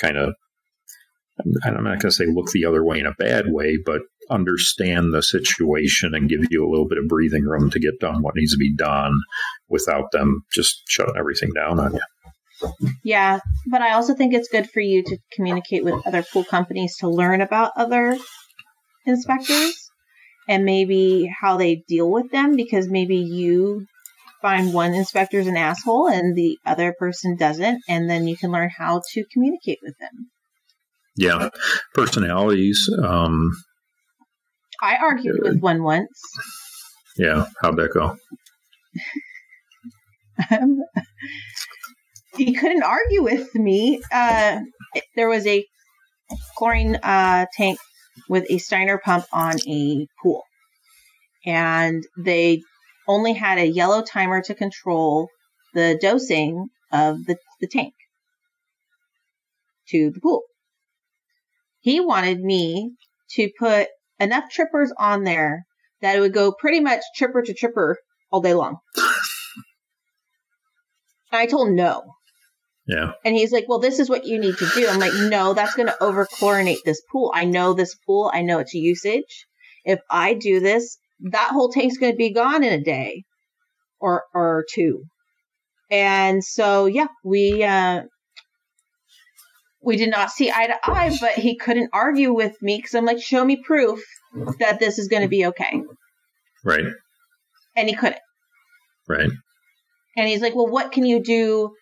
kind 0.00 0.16
of 0.16 0.34
I'm 1.64 1.84
not 1.84 2.00
going 2.00 2.00
to 2.00 2.10
say 2.10 2.26
look 2.26 2.50
the 2.50 2.66
other 2.66 2.84
way 2.84 2.98
in 2.98 3.06
a 3.06 3.14
bad 3.18 3.46
way, 3.48 3.78
but 3.84 4.02
understand 4.30 5.12
the 5.12 5.22
situation 5.22 6.14
and 6.14 6.28
give 6.28 6.40
you 6.50 6.66
a 6.66 6.70
little 6.70 6.88
bit 6.88 6.98
of 6.98 7.08
breathing 7.08 7.44
room 7.44 7.70
to 7.70 7.80
get 7.80 8.00
done 8.00 8.22
what 8.22 8.34
needs 8.36 8.52
to 8.52 8.58
be 8.58 8.74
done 8.74 9.12
without 9.68 10.12
them 10.12 10.42
just 10.52 10.82
shutting 10.88 11.16
everything 11.18 11.50
down 11.54 11.78
on 11.78 11.94
you. 11.94 12.00
Yeah, 13.02 13.40
but 13.70 13.80
I 13.80 13.92
also 13.92 14.14
think 14.14 14.34
it's 14.34 14.48
good 14.48 14.70
for 14.70 14.80
you 14.80 15.02
to 15.02 15.18
communicate 15.32 15.84
with 15.84 16.06
other 16.06 16.22
pool 16.22 16.44
companies 16.44 16.96
to 16.98 17.08
learn 17.08 17.40
about 17.40 17.72
other 17.76 18.18
inspectors 19.06 19.90
and 20.48 20.64
maybe 20.64 21.30
how 21.40 21.56
they 21.56 21.82
deal 21.88 22.10
with 22.10 22.30
them 22.30 22.56
because 22.56 22.88
maybe 22.88 23.16
you 23.16 23.86
find 24.42 24.72
one 24.72 24.94
inspector's 24.94 25.46
an 25.46 25.56
asshole 25.56 26.08
and 26.08 26.36
the 26.36 26.58
other 26.66 26.94
person 26.98 27.36
doesn't, 27.36 27.82
and 27.88 28.08
then 28.08 28.26
you 28.26 28.36
can 28.36 28.50
learn 28.50 28.70
how 28.76 29.00
to 29.12 29.24
communicate 29.32 29.78
with 29.82 29.94
them. 29.98 30.30
Yeah, 31.16 31.50
personalities. 31.94 32.88
Um, 33.02 33.50
I 34.82 34.96
argued 34.96 35.36
uh, 35.36 35.50
with 35.50 35.60
one 35.60 35.82
once. 35.82 36.20
Yeah, 37.16 37.46
how'd 37.60 37.76
that 37.76 37.92
go? 37.92 38.16
um, 40.50 40.82
he 42.36 42.54
couldn't 42.54 42.82
argue 42.82 43.22
with 43.22 43.54
me. 43.54 44.00
Uh, 44.12 44.60
there 45.16 45.28
was 45.28 45.46
a 45.46 45.64
chlorine 46.56 46.96
uh, 47.02 47.46
tank 47.52 47.78
with 48.28 48.44
a 48.50 48.54
Stenner 48.54 49.00
pump 49.00 49.26
on 49.32 49.56
a 49.68 50.06
pool, 50.22 50.42
and 51.44 52.04
they 52.16 52.62
only 53.08 53.32
had 53.32 53.58
a 53.58 53.66
yellow 53.66 54.02
timer 54.02 54.40
to 54.42 54.54
control 54.54 55.28
the 55.74 55.98
dosing 56.00 56.68
of 56.92 57.24
the, 57.26 57.36
the 57.60 57.66
tank 57.66 57.94
to 59.88 60.10
the 60.10 60.20
pool. 60.20 60.42
He 61.80 62.00
wanted 62.00 62.40
me 62.40 62.92
to 63.30 63.50
put 63.58 63.88
enough 64.20 64.50
trippers 64.50 64.92
on 64.98 65.24
there 65.24 65.64
that 66.02 66.16
it 66.16 66.20
would 66.20 66.32
go 66.34 66.52
pretty 66.52 66.80
much 66.80 67.00
tripper 67.16 67.42
to 67.42 67.54
tripper 67.54 67.96
all 68.30 68.40
day 68.40 68.54
long. 68.54 68.78
and 71.32 71.40
I 71.40 71.46
told 71.46 71.68
him 71.68 71.76
no. 71.76 72.02
Yeah. 72.86 73.12
And 73.24 73.36
he's 73.36 73.52
like, 73.52 73.66
well, 73.68 73.78
this 73.78 73.98
is 73.98 74.08
what 74.08 74.24
you 74.24 74.38
need 74.38 74.56
to 74.56 74.68
do. 74.74 74.88
I'm 74.88 74.98
like, 74.98 75.12
no, 75.14 75.54
that's 75.54 75.74
going 75.74 75.86
to 75.86 76.02
over 76.02 76.26
chlorinate 76.26 76.82
this 76.84 77.00
pool. 77.12 77.30
I 77.34 77.44
know 77.44 77.72
this 77.72 77.94
pool. 78.06 78.30
I 78.32 78.42
know 78.42 78.58
its 78.58 78.74
usage. 78.74 79.46
If 79.84 80.00
I 80.10 80.34
do 80.34 80.60
this, 80.60 80.98
that 81.30 81.50
whole 81.52 81.70
tank's 81.70 81.98
going 81.98 82.12
to 82.12 82.16
be 82.16 82.32
gone 82.32 82.64
in 82.64 82.72
a 82.72 82.82
day 82.82 83.22
or 84.00 84.24
or 84.34 84.64
two. 84.72 85.04
And 85.90 86.42
so 86.42 86.86
yeah, 86.86 87.08
we 87.24 87.62
uh 87.62 88.02
we 89.82 89.96
did 89.96 90.10
not 90.10 90.30
see 90.30 90.50
eye 90.50 90.66
to 90.66 90.90
eye, 90.90 91.16
but 91.20 91.32
he 91.32 91.56
couldn't 91.56 91.90
argue 91.92 92.32
with 92.32 92.60
me 92.60 92.76
because 92.78 92.94
I'm 92.94 93.04
like, 93.04 93.20
show 93.20 93.44
me 93.44 93.56
proof 93.56 94.02
that 94.58 94.78
this 94.78 94.98
is 94.98 95.08
going 95.08 95.22
to 95.22 95.28
be 95.28 95.46
okay. 95.46 95.82
Right. 96.64 96.84
And 97.76 97.88
he 97.88 97.94
couldn't. 97.94 98.20
Right. 99.08 99.30
And 100.16 100.28
he's 100.28 100.42
like, 100.42 100.54
well, 100.54 100.68
what 100.68 100.92
can 100.92 101.04
you 101.04 101.22
do? 101.22 101.72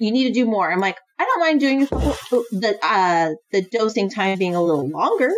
You 0.00 0.10
need 0.10 0.28
to 0.28 0.32
do 0.32 0.46
more. 0.46 0.70
I'm 0.70 0.80
like, 0.80 0.96
I 1.18 1.24
don't 1.24 1.40
mind 1.40 1.60
doing 1.60 1.80
the 1.80 2.78
uh, 2.82 3.30
the 3.52 3.62
dosing 3.70 4.10
time 4.10 4.38
being 4.38 4.54
a 4.54 4.62
little 4.62 4.88
longer 4.88 5.30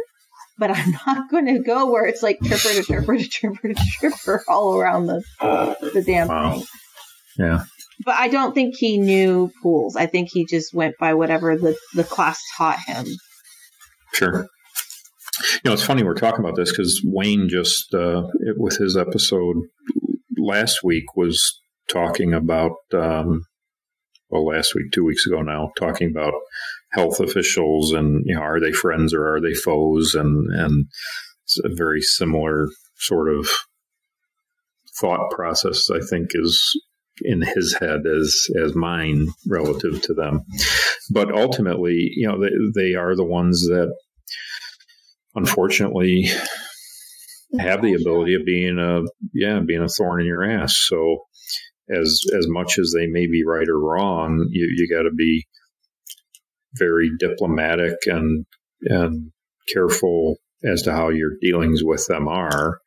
but 0.59 0.71
I'm 0.71 0.93
not 1.07 1.29
going 1.31 1.47
to 1.47 1.59
go 1.59 1.91
where 1.91 2.07
it's 2.07 2.23
like 2.23 2.39
tripper 2.39 2.69
to 2.69 2.83
tripper 2.85 3.19
to 3.19 3.29
tripper 3.29 3.69
to 3.69 3.85
tripper 3.99 4.45
all 4.47 4.77
around 4.77 5.07
the 5.07 5.23
the 5.41 6.05
damn 6.07 6.29
wow. 6.29 6.53
thing. 6.53 6.67
Yeah. 7.39 7.65
But 8.05 8.15
I 8.15 8.29
don't 8.29 8.55
think 8.55 8.75
he 8.77 8.99
knew 8.99 9.53
pools. 9.63 9.97
I 9.97 10.07
think 10.07 10.29
he 10.33 10.47
just 10.47 10.75
went 10.75 10.97
by 10.99 11.15
whatever 11.15 11.57
the, 11.57 11.77
the 11.95 12.05
class 12.05 12.41
taught 12.57 12.79
him. 12.87 13.07
Sure. 14.15 14.47
You 15.55 15.61
know, 15.65 15.73
it's 15.73 15.85
funny 15.85 16.03
we're 16.03 16.15
talking 16.15 16.41
about 16.41 16.57
this 16.57 16.71
because 16.71 17.03
Wayne 17.05 17.49
just, 17.49 17.95
uh, 17.95 18.25
it, 18.41 18.57
with 18.59 18.77
his 18.77 18.97
episode 18.97 19.57
last 20.37 20.81
week, 20.85 21.17
was 21.17 21.61
talking 21.89 22.35
about, 22.35 22.73
um, 22.93 23.47
well, 24.29 24.47
last 24.47 24.75
week, 24.75 24.93
two 24.93 25.05
weeks 25.05 25.27
ago 25.27 25.43
now, 25.43 25.71
talking 25.79 26.11
about 26.11 26.35
health 26.93 27.21
officials 27.21 27.93
and 27.93 28.23
you 28.27 28.35
know 28.35 28.43
are 28.43 28.61
they 28.61 28.73
friends 28.73 29.15
or 29.15 29.35
are 29.35 29.41
they 29.41 29.55
foes 29.55 30.15
and 30.15 30.53
and 30.55 30.87
it's 31.45 31.59
a 31.65 31.75
very 31.75 32.01
similar 32.01 32.69
sort 32.97 33.35
of 33.35 33.49
thought 35.01 35.31
process 35.31 35.91
I 35.91 36.01
think 36.01 36.31
is 36.35 36.81
in 37.21 37.43
his 37.43 37.77
head 37.79 38.01
as 38.07 38.47
as 38.63 38.75
mine 38.75 39.27
relative 39.47 40.01
to 40.01 40.15
them 40.15 40.45
but 41.11 41.31
ultimately 41.33 42.11
you 42.17 42.27
know 42.27 42.41
they, 42.41 42.51
they 42.75 42.95
are 42.95 43.15
the 43.15 43.25
ones 43.25 43.67
that 43.67 43.95
unfortunately 45.35 46.29
have 47.59 47.83
the 47.83 47.95
ability 47.95 48.35
of 48.35 48.45
being 48.47 48.79
a 48.79 49.03
yeah 49.35 49.61
being 49.61 49.83
a 49.83 49.89
thorn 49.89 50.21
in 50.21 50.27
your 50.27 50.43
ass 50.43 50.75
so 50.87 51.19
as 51.91 52.21
as 52.37 52.47
much 52.49 52.79
as 52.79 52.95
they 52.97 53.07
may 53.07 53.27
be 53.27 53.45
right 53.47 53.69
or 53.69 53.79
wrong 53.79 54.47
you 54.51 54.67
you 54.75 54.89
got 54.89 55.03
to 55.03 55.15
be 55.15 55.47
very 56.75 57.11
diplomatic 57.19 57.97
and 58.07 58.47
and 58.83 59.33
careful 59.73 60.37
as 60.65 60.83
to 60.83 60.93
how 60.93 61.09
your 61.09 61.33
dealings 61.41 61.83
with 61.83 62.07
them 62.07 62.29
are. 62.29 62.79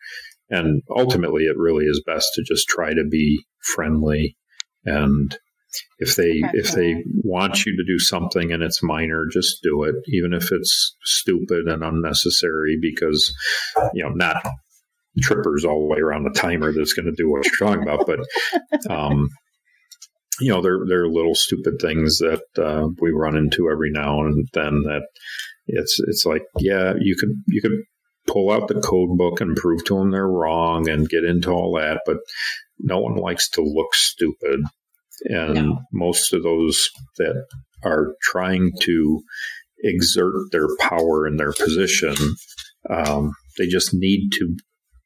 And 0.49 0.83
ultimately, 0.89 1.43
it 1.43 1.57
really 1.57 1.85
is 1.85 2.03
best 2.05 2.27
to 2.35 2.43
just 2.43 2.67
try 2.67 2.93
to 2.93 3.03
be 3.09 3.45
friendly. 3.75 4.37
And 4.85 5.37
if 5.99 6.15
they 6.15 6.41
if 6.53 6.71
they 6.71 7.03
want 7.23 7.65
you 7.65 7.75
to 7.75 7.83
do 7.85 7.99
something 7.99 8.51
and 8.51 8.63
it's 8.63 8.83
minor, 8.83 9.25
just 9.31 9.61
do 9.63 9.83
it, 9.83 9.95
even 10.07 10.33
if 10.33 10.51
it's 10.51 10.95
stupid 11.03 11.67
and 11.67 11.83
unnecessary. 11.83 12.77
Because 12.81 13.33
you 13.93 14.03
know, 14.03 14.09
not 14.09 14.45
trippers 15.21 15.65
all 15.65 15.81
the 15.81 15.93
way 15.93 15.99
around 15.99 16.23
the 16.23 16.39
timer 16.39 16.71
that's 16.71 16.93
going 16.93 17.05
to 17.05 17.15
do 17.15 17.29
what 17.29 17.45
you're 17.45 17.67
talking 17.67 17.83
about, 17.83 18.05
but 18.05 18.19
um, 18.89 19.29
you 20.39 20.49
know, 20.49 20.61
there 20.61 20.79
there 20.87 21.03
are 21.03 21.09
little 21.09 21.35
stupid 21.35 21.75
things 21.81 22.17
that 22.19 22.43
uh, 22.57 22.87
we 22.99 23.11
run 23.11 23.37
into 23.37 23.69
every 23.69 23.91
now 23.91 24.21
and 24.21 24.47
then. 24.53 24.83
That 24.83 25.03
it's 25.67 25.99
it's 26.07 26.25
like, 26.25 26.43
yeah, 26.59 26.93
you 26.99 27.15
could 27.15 27.41
you 27.47 27.61
could 27.61 27.77
pull 28.27 28.51
out 28.51 28.67
the 28.67 28.81
code 28.81 29.17
book 29.17 29.39
and 29.39 29.55
prove 29.55 29.83
to 29.85 29.95
them 29.95 30.11
they're 30.11 30.27
wrong 30.27 30.89
and 30.89 31.09
get 31.09 31.23
into 31.23 31.51
all 31.51 31.73
that, 31.75 32.01
but 32.05 32.17
no 32.79 32.99
one 32.99 33.15
likes 33.15 33.49
to 33.51 33.61
look 33.61 33.93
stupid. 33.93 34.61
And 35.25 35.53
no. 35.53 35.79
most 35.93 36.33
of 36.33 36.43
those 36.43 36.89
that 37.17 37.45
are 37.83 38.15
trying 38.21 38.71
to 38.81 39.21
exert 39.83 40.33
their 40.51 40.67
power 40.79 41.27
in 41.27 41.37
their 41.37 41.53
position, 41.53 42.15
um, 42.89 43.31
they 43.57 43.67
just 43.67 43.93
need 43.93 44.29
to 44.33 44.55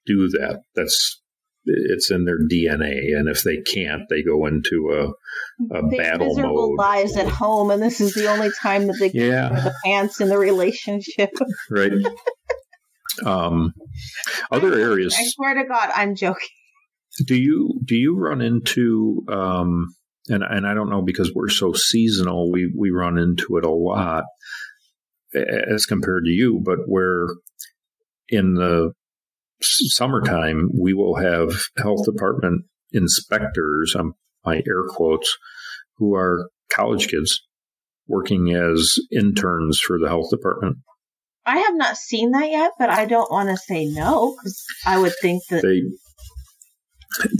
do 0.06 0.28
that. 0.30 0.62
That's 0.76 1.22
it's 1.66 2.10
in 2.10 2.26
their 2.26 2.40
DNA, 2.40 3.16
and 3.16 3.30
if 3.30 3.44
they 3.44 3.58
can't, 3.58 4.04
they 4.10 4.24
go 4.24 4.46
into 4.48 4.90
a, 4.92 5.76
a 5.78 5.90
they 5.90 5.98
battle 5.98 6.28
miserable 6.28 6.70
mode. 6.70 6.80
lives 6.80 7.16
at 7.18 7.28
home, 7.28 7.70
and 7.70 7.84
this 7.84 8.02
is 8.02 8.14
the 8.16 8.28
only 8.28 8.50
time 8.60 8.88
that 8.88 8.98
they 9.00 9.12
Yeah. 9.14 9.52
wear 9.52 9.62
the 9.62 9.76
pants 9.86 10.20
in 10.20 10.30
the 10.30 10.38
relationship. 10.38 11.30
right? 11.70 11.92
um, 13.26 13.74
other 14.52 14.74
areas. 14.80 15.16
I 15.20 15.24
swear 15.28 15.54
to 15.56 15.66
God, 15.68 15.92
I'm 15.94 16.16
joking. 16.16 16.48
Do 17.26 17.36
you 17.36 17.80
do 17.84 17.96
you 17.96 18.18
run 18.18 18.42
into 18.42 19.24
um, 19.28 19.94
and 20.28 20.44
and 20.44 20.68
I 20.68 20.74
don't 20.74 20.90
know 20.90 21.02
because 21.02 21.32
we're 21.34 21.50
so 21.50 21.74
seasonal, 21.74 22.52
we 22.52 22.72
we 22.78 22.92
run 22.92 23.18
into 23.18 23.58
it 23.58 23.66
a 23.66 23.72
lot 23.72 24.26
as 25.36 25.86
compared 25.86 26.26
to 26.26 26.32
you, 26.32 26.62
but 26.64 26.80
where 26.86 27.28
in 28.30 28.56
the 28.56 28.94
summertime 29.62 30.70
we 30.80 30.94
will 30.94 31.16
have 31.16 31.62
health 31.78 32.06
department 32.06 32.66
inspectors, 32.92 33.96
um, 33.98 34.14
my 34.46 34.58
air 34.58 34.84
quotes, 34.88 35.38
who 35.98 36.16
are 36.16 36.50
college 36.70 37.08
kids 37.08 37.42
working 38.08 38.54
as 38.54 38.96
interns 39.12 39.80
for 39.80 40.00
the 40.00 40.08
health 40.08 40.30
department. 40.32 40.78
I 41.46 41.58
have 41.60 41.76
not 41.76 41.98
seen 41.98 42.32
that 42.32 42.50
yet, 42.50 42.72
but 42.78 42.90
I 42.90 43.06
don't 43.06 43.32
want 43.32 43.50
to 43.50 43.58
say 43.58 43.86
no 43.86 44.36
because 44.36 44.64
I 44.86 45.00
would 45.00 45.14
think 45.22 45.44
that 45.50 45.62
they 45.62 45.82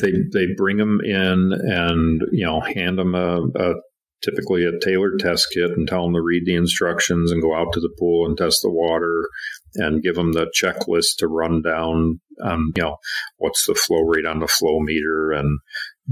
they 0.02 0.12
they 0.34 0.48
bring 0.56 0.78
them 0.78 1.00
in 1.04 1.52
and 1.54 2.22
you 2.32 2.46
know 2.46 2.60
hand 2.60 2.98
them 2.98 3.16
a, 3.16 3.42
a 3.56 3.74
typically 4.22 4.66
a 4.66 4.78
Taylor 4.80 5.12
test 5.18 5.48
kit 5.54 5.72
and 5.72 5.88
tell 5.88 6.04
them 6.04 6.14
to 6.14 6.22
read 6.22 6.46
the 6.46 6.56
instructions 6.56 7.32
and 7.32 7.42
go 7.42 7.56
out 7.56 7.72
to 7.74 7.80
the 7.80 7.94
pool 7.98 8.26
and 8.26 8.38
test 8.38 8.60
the 8.62 8.72
water 8.72 9.30
and 9.76 10.04
give 10.04 10.16
them 10.16 10.34
the 10.34 10.52
checklist 10.60 11.18
to 11.20 11.28
run 11.28 11.62
down 11.62 12.20
um, 12.44 12.72
you 12.76 12.84
know 12.84 12.98
what's 13.38 13.66
the 13.66 13.76
flow 13.76 14.02
rate 14.02 14.26
on 14.26 14.40
the 14.40 14.48
flow 14.48 14.80
meter 14.80 15.32
and 15.32 15.60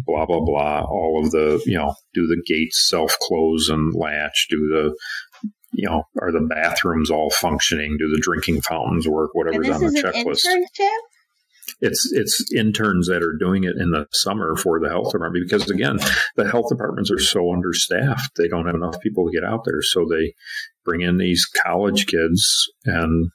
blah 0.06 0.26
blah 0.26 0.44
blah. 0.44 0.82
All 0.82 1.22
of 1.24 1.32
the 1.32 1.62
you 1.66 1.78
know 1.78 1.96
do 2.14 2.28
the 2.28 2.42
gates 2.46 2.88
self 2.88 3.18
close 3.22 3.70
and 3.70 3.94
latch 3.96 4.48
do 4.50 4.58
the 4.58 4.96
you 5.74 5.90
know 5.90 6.04
are 6.22 6.32
the 6.32 6.48
bathrooms 6.48 7.10
all 7.10 7.30
functioning? 7.30 7.98
Do 8.00 8.10
the 8.10 8.22
drinking 8.22 8.62
fountains 8.62 9.08
work? 9.08 9.32
Whatever's 9.34 9.70
on 9.70 9.82
the 9.82 10.02
checklist. 10.02 10.46
internship. 10.46 11.00
It's 11.82 12.12
it's 12.14 12.52
interns 12.54 13.08
that 13.08 13.24
are 13.24 13.38
doing 13.38 13.64
it 13.64 13.76
in 13.78 13.92
the 13.92 14.08
summer 14.12 14.56
for 14.56 14.80
the 14.80 14.90
health 14.90 15.12
department 15.12 15.46
because 15.48 15.70
again 15.70 16.00
the 16.36 16.50
health 16.50 16.70
departments 16.70 17.12
are 17.12 17.20
so 17.20 17.52
understaffed 17.54 18.36
they 18.36 18.48
don't 18.48 18.66
have 18.66 18.76
enough 18.76 19.00
people 19.02 19.26
to 19.26 19.34
get 19.34 19.44
out 19.44 19.64
there. 19.66 19.82
So 19.82 20.06
they 20.10 20.34
bring 20.86 21.02
in 21.02 21.18
these 21.18 21.46
college 21.46 22.08
kids 22.08 22.68
and 22.86 23.30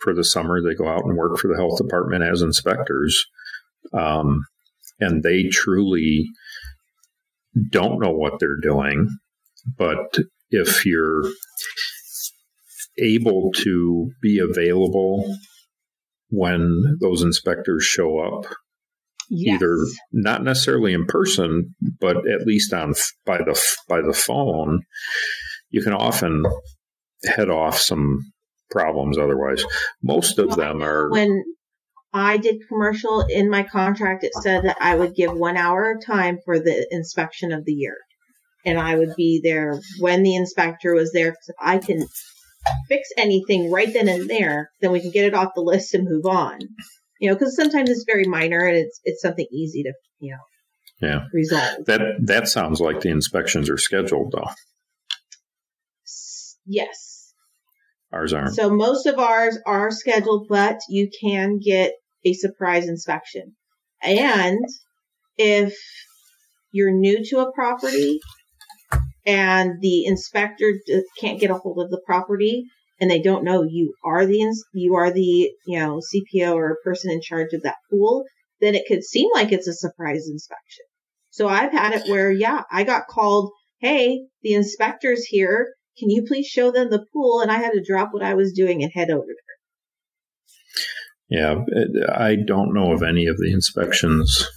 for 0.00 0.14
the 0.14 0.24
summer 0.24 0.60
they 0.60 0.74
go 0.74 0.88
out 0.88 1.04
and 1.04 1.16
work 1.16 1.38
for 1.38 1.48
the 1.48 1.56
health 1.56 1.78
department 1.78 2.24
as 2.24 2.42
inspectors. 2.42 3.24
Um, 3.92 4.44
and 4.98 5.22
they 5.22 5.44
truly 5.44 6.26
don't 7.70 8.00
know 8.00 8.12
what 8.12 8.38
they're 8.40 8.60
doing 8.60 9.08
but 9.78 10.18
if 10.50 10.86
you're 10.86 11.22
able 12.98 13.50
to 13.52 14.10
be 14.22 14.38
available 14.38 15.36
when 16.28 16.98
those 17.00 17.22
inspectors 17.22 17.84
show 17.84 18.18
up 18.18 18.46
Yes. 19.28 19.56
either 19.56 19.76
not 20.12 20.44
necessarily 20.44 20.92
in 20.92 21.04
person 21.04 21.74
but 22.00 22.16
at 22.28 22.46
least 22.46 22.72
on 22.72 22.94
by 23.24 23.38
the 23.38 23.60
by 23.88 24.00
the 24.00 24.12
phone 24.12 24.82
you 25.68 25.82
can 25.82 25.92
often 25.92 26.44
head 27.24 27.50
off 27.50 27.76
some 27.76 28.20
problems 28.70 29.18
otherwise 29.18 29.64
most 30.00 30.38
of 30.38 30.54
them 30.54 30.80
are 30.80 31.10
when 31.10 31.42
I 32.16 32.38
did 32.38 32.66
commercial 32.68 33.26
in 33.28 33.50
my 33.50 33.62
contract, 33.62 34.24
it 34.24 34.32
said 34.40 34.64
that 34.64 34.78
I 34.80 34.94
would 34.94 35.14
give 35.14 35.34
one 35.34 35.58
hour 35.58 35.90
of 35.90 36.04
time 36.04 36.38
for 36.46 36.58
the 36.58 36.86
inspection 36.90 37.52
of 37.52 37.66
the 37.66 37.74
year. 37.74 37.96
And 38.64 38.78
I 38.78 38.96
would 38.96 39.14
be 39.16 39.40
there 39.44 39.78
when 40.00 40.22
the 40.22 40.34
inspector 40.34 40.94
was 40.94 41.12
there. 41.12 41.32
Cause 41.32 41.54
I 41.60 41.76
can 41.76 42.06
fix 42.88 43.08
anything 43.16 43.70
right 43.70 43.92
then 43.92 44.08
and 44.08 44.28
there, 44.28 44.70
then 44.80 44.92
we 44.92 45.00
can 45.00 45.10
get 45.10 45.24
it 45.24 45.34
off 45.34 45.54
the 45.54 45.60
list 45.60 45.94
and 45.94 46.04
move 46.08 46.26
on. 46.26 46.58
You 47.20 47.30
know, 47.30 47.36
cause 47.36 47.56
sometimes 47.56 47.90
it's 47.90 48.04
very 48.06 48.24
minor 48.24 48.66
and 48.66 48.76
it's, 48.76 49.00
it's 49.04 49.22
something 49.22 49.46
easy 49.50 49.84
to, 49.84 49.92
you 50.18 50.32
know, 50.32 50.42
yeah 51.00 51.24
resolve. 51.32 51.84
that 51.86 52.00
that 52.24 52.48
sounds 52.48 52.80
like 52.80 53.00
the 53.00 53.10
inspections 53.10 53.68
are 53.68 53.76
scheduled 53.76 54.32
though 54.32 54.50
Yes. 56.66 57.32
ours 58.12 58.32
aren't 58.32 58.54
So 58.54 58.70
most 58.70 59.06
of 59.06 59.18
ours 59.18 59.58
are 59.66 59.90
scheduled, 59.90 60.48
but 60.48 60.78
you 60.88 61.10
can 61.20 61.58
get 61.58 61.92
a 62.24 62.32
surprise 62.32 62.88
inspection. 62.88 63.54
And 64.02 64.58
if 65.36 65.76
you're 66.72 66.92
new 66.92 67.24
to 67.26 67.38
a 67.40 67.52
property 67.52 68.20
and 69.26 69.80
the 69.80 70.04
inspector 70.04 70.72
can't 71.18 71.40
get 71.40 71.50
a 71.50 71.54
hold 71.54 71.82
of 71.82 71.90
the 71.90 72.00
property 72.06 72.64
and 73.00 73.10
they 73.10 73.20
don't 73.20 73.44
know 73.44 73.62
you 73.62 73.94
are 74.04 74.24
the 74.24 74.54
you 74.72 74.94
are 74.94 75.10
the 75.10 75.50
you 75.66 75.78
know 75.78 76.00
CPO 76.00 76.54
or 76.54 76.78
person 76.84 77.10
in 77.10 77.20
charge 77.20 77.52
of 77.52 77.62
that 77.62 77.76
pool, 77.90 78.24
then 78.60 78.74
it 78.74 78.84
could 78.88 79.04
seem 79.04 79.28
like 79.34 79.52
it's 79.52 79.68
a 79.68 79.74
surprise 79.74 80.28
inspection. 80.30 80.84
So 81.30 81.48
I've 81.48 81.72
had 81.72 81.92
it 81.92 82.08
where 82.10 82.30
yeah, 82.30 82.62
I 82.70 82.84
got 82.84 83.08
called, 83.08 83.52
"Hey, 83.80 84.26
the 84.42 84.54
inspector's 84.54 85.24
here. 85.24 85.74
Can 85.98 86.10
you 86.10 86.24
please 86.26 86.46
show 86.46 86.70
them 86.70 86.90
the 86.90 87.04
pool?" 87.12 87.40
And 87.40 87.50
I 87.50 87.56
had 87.58 87.72
to 87.72 87.84
drop 87.86 88.10
what 88.12 88.22
I 88.22 88.34
was 88.34 88.52
doing 88.52 88.82
and 88.82 88.92
head 88.94 89.10
over 89.10 89.26
there. 89.26 89.46
yeah 91.28 91.56
i 92.14 92.36
don't 92.36 92.72
know 92.72 92.92
of 92.92 93.02
any 93.02 93.26
of 93.26 93.36
the 93.36 93.52
inspections 93.52 94.48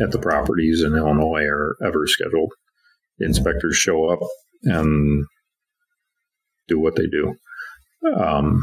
at 0.00 0.10
the 0.10 0.18
properties 0.18 0.82
in 0.82 0.94
illinois 0.94 1.44
are 1.44 1.76
ever 1.82 2.06
scheduled 2.06 2.52
inspectors 3.20 3.76
show 3.76 4.10
up 4.10 4.20
and 4.64 5.24
do 6.68 6.78
what 6.78 6.96
they 6.96 7.06
do 7.06 7.34
um, 8.14 8.62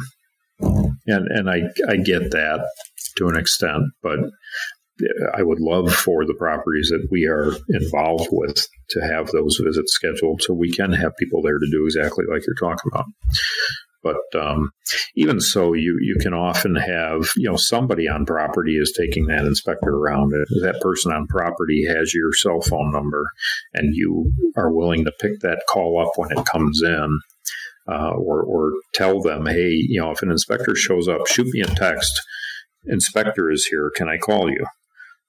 and 0.62 1.28
and 1.30 1.50
I 1.50 1.62
I 1.88 1.98
get 1.98 2.32
that 2.32 2.66
to 3.18 3.28
an 3.28 3.38
extent, 3.38 3.84
but 4.02 4.20
I 5.34 5.44
would 5.44 5.60
love 5.60 5.94
for 5.94 6.26
the 6.26 6.36
properties 6.36 6.90
that 6.90 7.08
we 7.12 7.26
are 7.26 7.54
involved 7.70 8.30
with 8.32 8.68
to 8.92 9.02
have 9.02 9.28
those 9.28 9.60
visits 9.64 9.94
scheduled, 9.94 10.42
so 10.42 10.54
we 10.54 10.72
can 10.72 10.94
have 10.94 11.18
people 11.18 11.42
there 11.42 11.60
to 11.60 11.72
do 11.72 11.86
exactly 11.86 12.26
like 12.32 12.44
you're 12.46 12.56
talking 12.56 12.92
about. 12.94 13.06
But 14.04 14.18
um, 14.36 14.72
even 15.16 15.40
so, 15.40 15.74
you 15.74 15.98
you 16.02 16.18
can 16.20 16.34
often 16.34 16.76
have 16.76 17.30
you 17.38 17.50
know 17.50 17.56
somebody 17.56 18.08
on 18.08 18.26
property 18.26 18.76
is 18.76 18.94
taking 18.98 19.28
that 19.28 19.46
inspector 19.46 19.90
around. 19.90 20.32
That 20.62 20.82
person 20.82 21.12
on 21.12 21.28
property 21.28 21.86
has 21.88 22.14
your 22.14 22.34
cell 22.34 22.62
phone 22.62 22.92
number, 22.92 23.24
and 23.74 23.96
you 23.96 24.32
are 24.58 24.72
willing 24.72 25.06
to 25.06 25.14
pick 25.20 25.40
that 25.40 25.64
call 25.70 26.02
up 26.06 26.12
when 26.18 26.38
it 26.38 26.46
comes 26.46 26.82
in 26.84 27.20
uh, 27.88 28.12
or, 28.12 28.42
or 28.44 28.74
tell 28.94 29.22
them, 29.22 29.46
hey, 29.46 29.72
you 29.72 30.00
know, 30.00 30.12
if 30.12 30.22
an 30.22 30.32
inspector 30.32 30.76
shows 30.76 31.08
up, 31.08 31.28
shoot 31.28 31.48
me 31.48 31.62
a 31.62 31.66
text. 31.66 32.14
Inspector 32.86 33.52
is 33.52 33.66
here. 33.66 33.92
Can 33.96 34.10
I 34.10 34.18
call 34.18 34.50
you? 34.50 34.66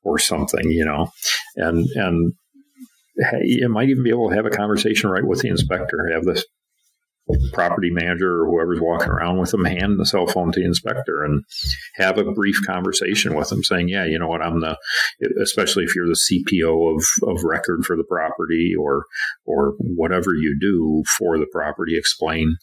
Or 0.02 0.18
something, 0.18 0.70
you 0.70 0.84
know, 0.84 1.08
and 1.56 1.86
and 1.94 2.34
you 3.42 3.68
might 3.70 3.88
even 3.88 4.04
be 4.04 4.10
able 4.10 4.28
to 4.28 4.36
have 4.36 4.44
a 4.44 4.50
conversation 4.50 5.08
right 5.08 5.24
with 5.24 5.40
the 5.40 5.48
inspector. 5.48 6.10
Have 6.12 6.24
this 6.24 6.44
property 7.52 7.90
manager 7.90 8.42
or 8.42 8.46
whoever's 8.46 8.80
walking 8.80 9.08
around 9.08 9.38
with 9.38 9.50
them 9.50 9.64
hand 9.64 9.98
the 9.98 10.04
cell 10.04 10.26
phone 10.26 10.52
to 10.52 10.60
the 10.60 10.66
inspector 10.66 11.24
and 11.24 11.42
have 11.94 12.18
a 12.18 12.32
brief 12.32 12.56
conversation 12.66 13.34
with 13.34 13.48
them 13.48 13.62
saying 13.62 13.88
yeah 13.88 14.04
you 14.04 14.18
know 14.18 14.28
what? 14.28 14.42
I'm 14.42 14.60
the 14.60 14.76
especially 15.42 15.84
if 15.84 15.94
you're 15.94 16.06
the 16.06 16.20
cpo 16.30 16.94
of, 16.94 17.04
of 17.28 17.44
record 17.44 17.84
for 17.84 17.96
the 17.96 18.04
property 18.04 18.72
or 18.78 19.06
or 19.46 19.74
whatever 19.78 20.34
you 20.34 20.56
do 20.60 21.02
for 21.18 21.38
the 21.38 21.46
property 21.50 21.96
explain 21.96 22.56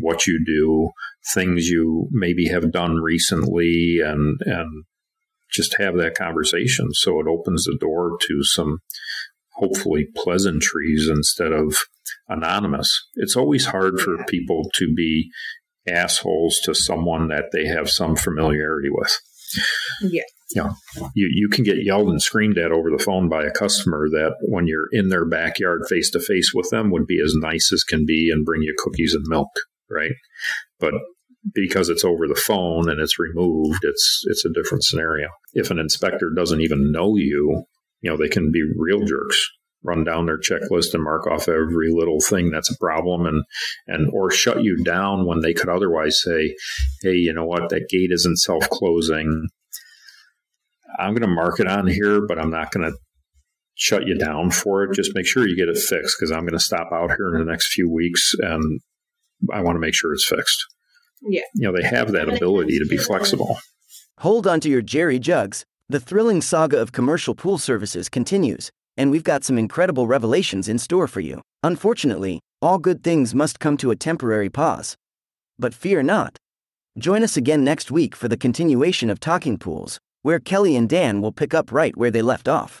what 0.00 0.26
you 0.26 0.42
do 0.44 0.90
things 1.34 1.68
you 1.68 2.08
maybe 2.10 2.48
have 2.48 2.72
done 2.72 2.96
recently 2.96 4.00
and 4.02 4.38
and 4.46 4.84
just 5.50 5.76
have 5.78 5.96
that 5.96 6.14
conversation. 6.14 6.88
So 6.92 7.20
it 7.20 7.26
opens 7.26 7.64
the 7.64 7.76
door 7.80 8.18
to 8.20 8.42
some 8.42 8.80
hopefully 9.58 10.06
pleasantries 10.16 11.08
instead 11.08 11.52
of 11.52 11.76
anonymous. 12.28 12.90
It's 13.14 13.36
always 13.36 13.66
hard 13.66 14.00
for 14.00 14.24
people 14.24 14.70
to 14.74 14.92
be 14.94 15.30
assholes 15.88 16.58
to 16.64 16.74
someone 16.74 17.28
that 17.28 17.46
they 17.52 17.66
have 17.66 17.90
some 17.90 18.16
familiarity 18.16 18.88
with. 18.90 19.18
Yeah. 20.02 20.22
You 20.54 20.62
know, 20.62 20.74
you, 21.14 21.28
you 21.32 21.48
can 21.48 21.64
get 21.64 21.84
yelled 21.84 22.08
and 22.08 22.22
screamed 22.22 22.58
at 22.58 22.72
over 22.72 22.90
the 22.90 23.02
phone 23.02 23.28
by 23.28 23.44
a 23.44 23.50
customer 23.50 24.08
that 24.10 24.34
when 24.42 24.66
you're 24.66 24.88
in 24.92 25.08
their 25.08 25.26
backyard 25.26 25.82
face 25.88 26.10
to 26.10 26.20
face 26.20 26.52
with 26.54 26.70
them 26.70 26.90
would 26.90 27.06
be 27.06 27.20
as 27.22 27.34
nice 27.34 27.70
as 27.72 27.84
can 27.84 28.06
be 28.06 28.30
and 28.32 28.44
bring 28.44 28.62
you 28.62 28.74
cookies 28.78 29.14
and 29.14 29.24
milk, 29.28 29.50
right? 29.90 30.12
But 30.80 30.94
because 31.54 31.88
it's 31.88 32.04
over 32.04 32.26
the 32.26 32.34
phone 32.34 32.88
and 32.88 33.00
it's 33.00 33.18
removed, 33.18 33.80
it's 33.82 34.22
it's 34.26 34.44
a 34.44 34.52
different 34.52 34.84
scenario. 34.84 35.28
If 35.52 35.70
an 35.70 35.78
inspector 35.78 36.30
doesn't 36.34 36.60
even 36.60 36.90
know 36.92 37.16
you, 37.16 37.64
you 38.00 38.10
know, 38.10 38.16
they 38.16 38.28
can 38.28 38.50
be 38.52 38.62
real 38.76 39.04
jerks 39.04 39.48
run 39.84 40.02
down 40.02 40.26
their 40.26 40.38
checklist 40.38 40.92
and 40.92 41.04
mark 41.04 41.24
off 41.28 41.48
every 41.48 41.88
little 41.88 42.18
thing 42.20 42.50
that's 42.50 42.68
a 42.68 42.76
problem 42.78 43.24
and 43.26 43.44
and 43.86 44.10
or 44.12 44.28
shut 44.28 44.60
you 44.64 44.76
down 44.82 45.24
when 45.24 45.38
they 45.38 45.54
could 45.54 45.68
otherwise 45.68 46.20
say 46.20 46.52
hey 47.02 47.12
you 47.12 47.32
know 47.32 47.44
what 47.44 47.68
that 47.68 47.88
gate 47.88 48.10
isn't 48.10 48.38
self-closing 48.38 49.46
I'm 50.98 51.12
going 51.12 51.22
to 51.22 51.28
mark 51.28 51.60
it 51.60 51.68
on 51.68 51.86
here, 51.86 52.26
but 52.26 52.38
I'm 52.38 52.50
not 52.50 52.72
going 52.72 52.90
to 52.90 52.96
shut 53.74 54.06
you 54.06 54.18
down 54.18 54.50
for 54.50 54.84
it. 54.84 54.94
Just 54.94 55.14
make 55.14 55.26
sure 55.26 55.46
you 55.46 55.56
get 55.56 55.68
it 55.68 55.78
fixed 55.78 56.16
because 56.18 56.32
I'm 56.32 56.40
going 56.40 56.52
to 56.52 56.58
stop 56.58 56.88
out 56.92 57.12
here 57.16 57.34
in 57.34 57.44
the 57.44 57.50
next 57.50 57.72
few 57.72 57.90
weeks 57.90 58.32
and 58.38 58.80
I 59.52 59.60
want 59.60 59.76
to 59.76 59.80
make 59.80 59.94
sure 59.94 60.12
it's 60.12 60.26
fixed. 60.26 60.64
Yeah. 61.22 61.42
You 61.54 61.70
know, 61.70 61.76
they 61.76 61.86
have 61.86 62.12
that 62.12 62.28
ability 62.28 62.78
to 62.78 62.86
be 62.86 62.96
flexible. 62.96 63.58
Hold 64.18 64.46
on 64.46 64.60
to 64.60 64.68
your 64.68 64.82
Jerry 64.82 65.18
jugs. 65.18 65.64
The 65.90 66.00
thrilling 66.00 66.42
saga 66.42 66.78
of 66.78 66.92
commercial 66.92 67.34
pool 67.34 67.56
services 67.56 68.10
continues, 68.10 68.70
and 68.98 69.10
we've 69.10 69.24
got 69.24 69.42
some 69.42 69.56
incredible 69.56 70.06
revelations 70.06 70.68
in 70.68 70.78
store 70.78 71.06
for 71.06 71.20
you. 71.20 71.40
Unfortunately, 71.62 72.40
all 72.60 72.78
good 72.78 73.02
things 73.02 73.34
must 73.34 73.58
come 73.58 73.78
to 73.78 73.90
a 73.90 73.96
temporary 73.96 74.50
pause. 74.50 74.96
But 75.58 75.72
fear 75.72 76.02
not. 76.02 76.36
Join 76.98 77.22
us 77.22 77.38
again 77.38 77.64
next 77.64 77.90
week 77.90 78.14
for 78.14 78.28
the 78.28 78.36
continuation 78.36 79.08
of 79.08 79.18
Talking 79.18 79.56
Pools, 79.56 79.98
where 80.20 80.38
Kelli 80.38 80.76
and 80.76 80.90
Dan 80.90 81.22
will 81.22 81.32
pick 81.32 81.54
up 81.54 81.72
right 81.72 81.96
where 81.96 82.10
they 82.10 82.20
left 82.20 82.48
off. 82.48 82.80